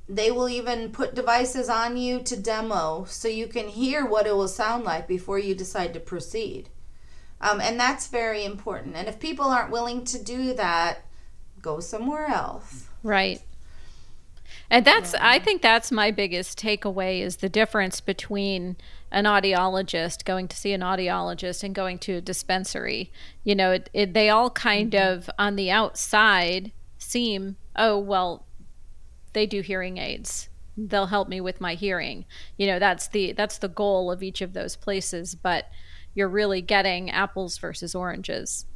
They 0.09 0.31
will 0.31 0.49
even 0.49 0.93
put 0.93 1.15
devices 1.15 1.69
on 1.69 1.97
you 1.97 2.21
to 2.21 2.37
demo 2.37 3.05
so 3.09 3.27
you 3.27 3.49
can 3.49 3.69
hear 3.69 4.07
what 4.07 4.27
it 4.27 4.37
will 4.37 4.49
sound 4.49 4.85
like 4.85 5.09
before 5.09 5.39
you 5.39 5.55
decide 5.55 5.93
to 5.95 6.01
proceed. 6.01 6.69
Um, 7.41 7.61
and 7.61 7.79
that's 7.79 8.07
very 8.07 8.45
important. 8.45 8.95
And 8.95 9.09
if 9.09 9.19
people 9.19 9.47
aren't 9.47 9.73
willing 9.73 10.05
to 10.05 10.23
do 10.23 10.55
that, 10.55 11.05
go 11.61 11.81
somewhere 11.81 12.27
else. 12.27 12.87
Right. 13.03 13.43
And 14.71 14.85
that's 14.85 15.15
yeah. 15.15 15.19
I 15.23 15.39
think 15.41 15.63
that's 15.63 15.91
my 15.91 16.11
biggest 16.11 16.59
takeaway 16.59 17.21
is 17.21 17.37
the 17.37 17.49
difference 17.49 18.01
between 18.01 18.77
an 19.11 19.25
audiologist 19.25 20.25
going 20.25 20.47
to 20.47 20.57
see 20.57 20.73
an 20.73 20.81
audiologist 20.81 21.65
and 21.65 21.75
going 21.75 21.99
to 21.99 22.15
a 22.15 22.21
dispensary. 22.21 23.13
You 23.43 23.57
know, 23.57 23.73
it, 23.73 23.91
it, 23.93 24.15
they 24.15 24.31
all 24.31 24.51
kind 24.51 24.93
mm-hmm. 24.93 25.13
of 25.13 25.31
on 25.39 25.57
the 25.57 25.71
outside 25.71 26.71
seem, 26.99 27.57
oh 27.75 27.99
well, 27.99 28.47
they 29.33 29.47
do 29.47 29.61
hearing 29.61 29.99
aids. 29.99 30.49
They'll 30.77 31.07
help 31.07 31.29
me 31.29 31.41
with 31.41 31.61
my 31.61 31.75
hearing. 31.75 32.25
You 32.57 32.69
know, 32.69 32.79
that's 32.79 33.09
the 33.09 33.33
that's 33.33 33.59
the 33.59 33.69
goal 33.69 34.11
of 34.11 34.23
each 34.23 34.41
of 34.41 34.53
those 34.53 34.77
places, 34.77 35.35
but 35.35 35.67
you're 36.15 36.29
really 36.29 36.63
getting 36.63 37.11
apples 37.11 37.59
versus 37.59 37.95
oranges. 37.95 38.67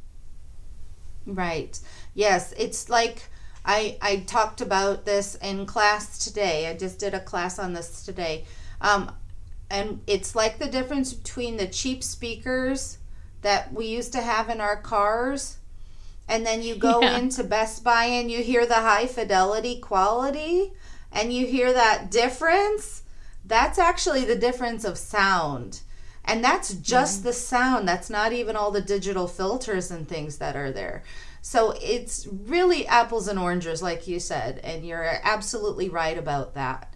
Right. 1.25 1.79
Yes, 2.13 2.53
it's 2.57 2.89
like 2.89 3.29
I, 3.65 3.97
I 4.01 4.17
talked 4.17 4.61
about 4.61 5.05
this 5.05 5.35
in 5.35 5.65
class 5.65 6.23
today. 6.23 6.67
I 6.67 6.77
just 6.77 6.99
did 6.99 7.13
a 7.13 7.19
class 7.19 7.57
on 7.57 7.73
this 7.73 8.05
today. 8.05 8.45
Um, 8.79 9.11
and 9.69 10.01
it's 10.05 10.35
like 10.35 10.59
the 10.59 10.67
difference 10.67 11.13
between 11.13 11.57
the 11.57 11.67
cheap 11.67 12.03
speakers 12.03 12.99
that 13.41 13.73
we 13.73 13.87
used 13.87 14.13
to 14.13 14.21
have 14.21 14.49
in 14.49 14.61
our 14.61 14.77
cars 14.77 15.57
and 16.27 16.45
then 16.45 16.63
you 16.63 16.75
go 16.75 17.01
yeah. 17.01 17.17
into 17.17 17.43
Best 17.43 17.83
Buy 17.83 18.05
and 18.05 18.31
you 18.31 18.41
hear 18.41 18.65
the 18.65 18.75
high 18.75 19.05
fidelity 19.05 19.79
quality 19.79 20.73
and 21.11 21.31
you 21.31 21.45
hear 21.45 21.71
that 21.71 22.09
difference. 22.09 23.03
That's 23.45 23.77
actually 23.77 24.25
the 24.25 24.35
difference 24.35 24.83
of 24.83 24.97
sound. 24.97 25.81
And 26.23 26.43
that's 26.43 26.73
just 26.73 27.19
mm-hmm. 27.19 27.27
the 27.27 27.33
sound. 27.33 27.87
That's 27.87 28.09
not 28.09 28.33
even 28.33 28.55
all 28.55 28.71
the 28.71 28.81
digital 28.81 29.27
filters 29.27 29.91
and 29.91 30.07
things 30.07 30.39
that 30.39 30.55
are 30.55 30.71
there. 30.71 31.03
So 31.45 31.75
it's 31.79 32.27
really 32.27 32.87
apples 32.87 33.27
and 33.27 33.37
oranges, 33.37 33.83
like 33.83 34.07
you 34.07 34.19
said, 34.19 34.59
and 34.63 34.83
you're 34.83 35.19
absolutely 35.21 35.89
right 35.89 36.17
about 36.17 36.55
that. 36.55 36.91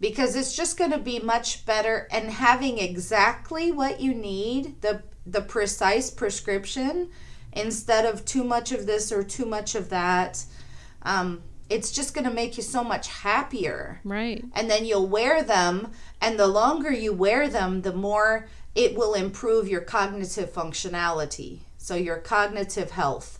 Because 0.00 0.34
it's 0.34 0.56
just 0.56 0.76
going 0.76 0.90
to 0.90 0.98
be 0.98 1.20
much 1.20 1.64
better, 1.66 2.08
and 2.10 2.28
having 2.28 2.78
exactly 2.78 3.70
what 3.70 4.00
you 4.00 4.12
need, 4.12 4.82
the 4.82 5.04
the 5.24 5.40
precise 5.40 6.10
prescription, 6.10 7.10
instead 7.52 8.04
of 8.04 8.24
too 8.24 8.42
much 8.42 8.72
of 8.72 8.86
this 8.86 9.12
or 9.12 9.22
too 9.22 9.46
much 9.46 9.76
of 9.76 9.88
that. 9.90 10.44
Um, 11.02 11.44
it's 11.70 11.92
just 11.92 12.12
going 12.12 12.26
to 12.26 12.34
make 12.34 12.56
you 12.56 12.64
so 12.64 12.82
much 12.82 13.06
happier. 13.06 14.00
Right. 14.02 14.44
And 14.52 14.68
then 14.68 14.84
you'll 14.84 15.06
wear 15.06 15.44
them, 15.44 15.92
and 16.20 16.40
the 16.40 16.48
longer 16.48 16.92
you 16.92 17.12
wear 17.12 17.48
them, 17.48 17.82
the 17.82 17.94
more 17.94 18.48
it 18.74 18.96
will 18.96 19.14
improve 19.14 19.68
your 19.68 19.80
cognitive 19.80 20.52
functionality. 20.52 21.60
So, 21.78 21.94
your 21.94 22.16
cognitive 22.16 22.90
health 22.90 23.38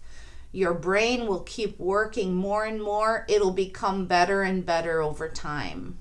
your 0.52 0.74
brain 0.74 1.26
will 1.26 1.40
keep 1.40 1.78
working 1.78 2.34
more 2.34 2.64
and 2.64 2.82
more. 2.82 3.24
It'll 3.28 3.52
become 3.52 4.06
better 4.06 4.42
and 4.42 4.64
better 4.64 5.00
over 5.00 5.28
time. 5.28 5.98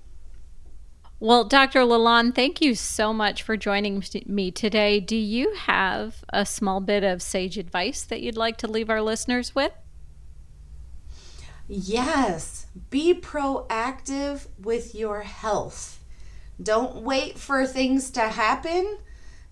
Well, 1.22 1.44
Dr. 1.44 1.82
LaLonde, 1.82 2.34
thank 2.34 2.62
you 2.62 2.74
so 2.74 3.14
much 3.14 3.44
for 3.44 3.56
joining 3.56 4.04
me 4.26 4.52
today. 4.52 5.00
Do 5.00 5.16
you 5.16 5.54
have 5.54 6.24
a 6.30 6.46
small 6.46 6.82
bit 6.82 7.04
of 7.04 7.22
sage 7.22 7.58
advice 7.58 8.02
that 8.04 8.22
you'd 8.22 8.38
like 8.38 8.58
to 8.58 8.68
leave 8.68 8.90
our 8.90 9.02
listeners 9.02 9.54
with? 9.54 9.72
Yes, 11.68 12.66
be 12.90 13.14
proactive 13.14 14.48
with 14.60 14.96
your 14.96 15.22
health. 15.22 16.04
Don't 16.62 16.98
wait 16.98 17.38
for 17.38 17.66
things 17.66 18.10
to 18.12 18.22
happen. 18.22 18.98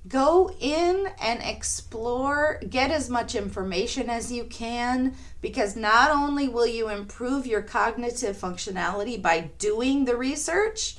Go 0.08 0.52
in 0.60 1.08
and 1.22 1.42
explore, 1.44 2.60
get 2.68 2.90
as 2.90 3.10
much 3.10 3.36
information 3.36 4.10
as 4.10 4.32
you 4.32 4.46
can, 4.46 5.16
because 5.42 5.76
not 5.76 6.10
only 6.10 6.48
will 6.48 6.66
you 6.66 6.90
improve 6.90 7.46
your 7.46 7.62
cognitive 7.62 8.38
functionality 8.38 9.22
by 9.22 9.52
doing 9.58 10.06
the 10.06 10.16
research, 10.16 10.98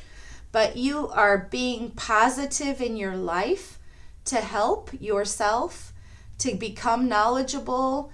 but 0.53 0.77
you 0.77 1.09
are 1.09 1.49
being 1.51 1.91
positive 1.93 2.81
in 2.81 2.97
your 2.97 3.17
life 3.17 3.79
to 4.27 4.37
help 4.37 4.91
yourself 5.01 5.93
to 6.39 6.55
become 6.55 7.09
knowledgeable, 7.09 8.13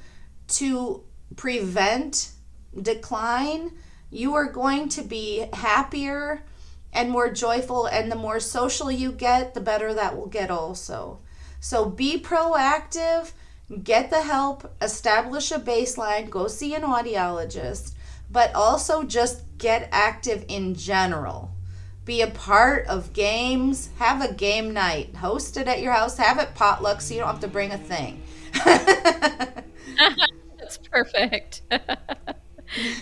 to 0.48 1.02
prevent 1.34 2.30
decline. 2.80 3.72
You 4.10 4.34
are 4.34 4.50
going 4.50 4.88
to 4.90 5.02
be 5.02 5.46
happier 5.52 6.42
and 6.96 7.10
more 7.10 7.30
joyful, 7.30 7.86
and 7.86 8.10
the 8.10 8.16
more 8.16 8.40
social 8.40 8.90
you 8.90 9.12
get, 9.12 9.54
the 9.54 9.60
better 9.60 9.94
that 9.94 10.16
will 10.16 10.26
get 10.26 10.50
also. 10.50 11.18
So 11.60 11.84
be 11.86 12.18
proactive, 12.18 13.32
get 13.84 14.10
the 14.10 14.22
help, 14.22 14.74
establish 14.80 15.50
a 15.52 15.58
baseline, 15.58 16.30
go 16.30 16.48
see 16.48 16.74
an 16.74 16.82
audiologist, 16.82 17.92
but 18.30 18.54
also 18.54 19.02
just 19.04 19.42
get 19.58 19.88
active 19.92 20.44
in 20.48 20.74
general 20.74 21.52
be 22.04 22.22
a 22.22 22.26
part 22.28 22.86
of 22.86 23.12
games, 23.12 23.90
have 23.98 24.22
a 24.22 24.32
game 24.32 24.72
night, 24.72 25.16
host 25.16 25.56
it 25.56 25.66
at 25.66 25.82
your 25.82 25.92
house, 25.92 26.16
have 26.16 26.38
it 26.38 26.54
potluck 26.54 27.00
so 27.00 27.12
you 27.12 27.20
don't 27.20 27.28
have 27.28 27.40
to 27.40 27.48
bring 27.48 27.72
a 27.72 27.78
thing. 27.78 28.22
That's 30.58 30.78
perfect. 30.90 31.62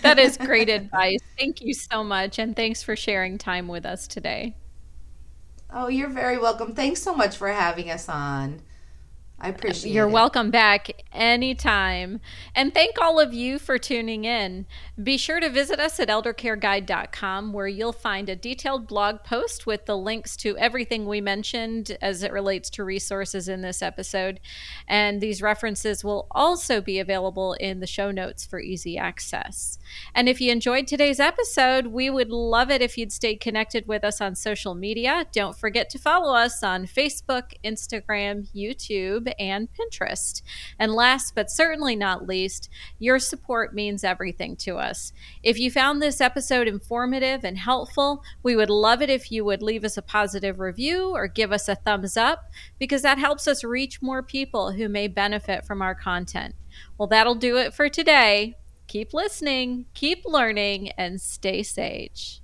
that 0.01 0.19
is 0.19 0.37
great 0.37 0.69
advice. 0.69 1.19
Thank 1.37 1.61
you 1.61 1.73
so 1.73 2.03
much. 2.03 2.39
And 2.39 2.55
thanks 2.55 2.83
for 2.83 2.95
sharing 2.95 3.37
time 3.37 3.67
with 3.67 3.85
us 3.85 4.07
today. 4.07 4.55
Oh, 5.71 5.87
you're 5.87 6.09
very 6.09 6.37
welcome. 6.37 6.73
Thanks 6.73 7.01
so 7.01 7.13
much 7.15 7.35
for 7.35 7.49
having 7.49 7.89
us 7.89 8.07
on. 8.07 8.61
I 9.37 9.49
appreciate 9.49 9.91
You're 9.91 10.07
it. 10.07 10.11
welcome 10.11 10.49
back 10.49 11.03
anytime. 11.11 12.21
And 12.55 12.73
thank 12.73 12.99
all 13.01 13.19
of 13.19 13.33
you 13.33 13.59
for 13.59 13.77
tuning 13.77 14.23
in. 14.23 14.65
Be 15.01 15.17
sure 15.17 15.41
to 15.41 15.49
visit 15.49 15.77
us 15.77 15.99
at 15.99 16.07
eldercareguide.com 16.07 17.51
where 17.51 17.67
you'll 17.67 17.91
find 17.91 18.29
a 18.29 18.35
detailed 18.37 18.87
blog 18.87 19.25
post 19.25 19.65
with 19.65 19.87
the 19.87 19.97
links 19.97 20.37
to 20.37 20.57
everything 20.57 21.05
we 21.05 21.19
mentioned 21.19 21.97
as 22.01 22.23
it 22.23 22.31
relates 22.31 22.69
to 22.71 22.85
resources 22.85 23.49
in 23.49 23.61
this 23.61 23.81
episode. 23.81 24.39
And 24.87 25.19
these 25.19 25.41
references 25.41 26.01
will 26.01 26.27
also 26.31 26.79
be 26.79 26.97
available 26.97 27.53
in 27.53 27.81
the 27.81 27.87
show 27.87 28.11
notes 28.11 28.45
for 28.45 28.61
easy 28.61 28.97
access. 28.97 29.77
And 30.13 30.29
if 30.29 30.39
you 30.39 30.49
enjoyed 30.49 30.87
today's 30.87 31.19
episode, 31.19 31.87
we 31.87 32.09
would 32.09 32.29
love 32.29 32.71
it 32.71 32.81
if 32.81 32.97
you'd 32.97 33.11
stay 33.11 33.35
connected 33.35 33.85
with 33.85 34.05
us 34.05 34.21
on 34.21 34.35
social 34.35 34.75
media. 34.75 35.25
Don't 35.33 35.57
forget 35.57 35.89
to 35.89 35.99
follow 35.99 36.33
us 36.33 36.63
on 36.63 36.85
Facebook, 36.85 37.53
Instagram, 37.65 38.47
YouTube 38.55 39.25
and 39.39 39.67
Pinterest. 39.73 40.41
And 40.79 40.93
last 40.93 41.35
but 41.35 41.51
certainly 41.51 41.95
not 41.95 42.27
least, 42.27 42.69
your 42.99 43.19
support 43.19 43.73
means 43.73 44.03
everything 44.03 44.55
to 44.57 44.77
us. 44.77 45.13
If 45.43 45.59
you 45.59 45.71
found 45.71 46.01
this 46.01 46.21
episode 46.21 46.67
informative 46.67 47.43
and 47.43 47.57
helpful, 47.57 48.23
we 48.43 48.55
would 48.55 48.69
love 48.69 49.01
it 49.01 49.09
if 49.09 49.31
you 49.31 49.45
would 49.45 49.61
leave 49.61 49.83
us 49.83 49.97
a 49.97 50.01
positive 50.01 50.59
review 50.59 51.09
or 51.09 51.27
give 51.27 51.51
us 51.51 51.67
a 51.67 51.75
thumbs 51.75 52.17
up 52.17 52.49
because 52.79 53.01
that 53.01 53.17
helps 53.17 53.47
us 53.47 53.63
reach 53.63 54.01
more 54.01 54.23
people 54.23 54.71
who 54.71 54.89
may 54.89 55.07
benefit 55.07 55.65
from 55.65 55.81
our 55.81 55.95
content. 55.95 56.55
Well, 56.97 57.07
that'll 57.07 57.35
do 57.35 57.57
it 57.57 57.73
for 57.73 57.89
today. 57.89 58.55
Keep 58.87 59.13
listening, 59.13 59.85
keep 59.93 60.23
learning, 60.25 60.91
and 60.91 61.19
stay 61.19 61.63
sage. 61.63 62.41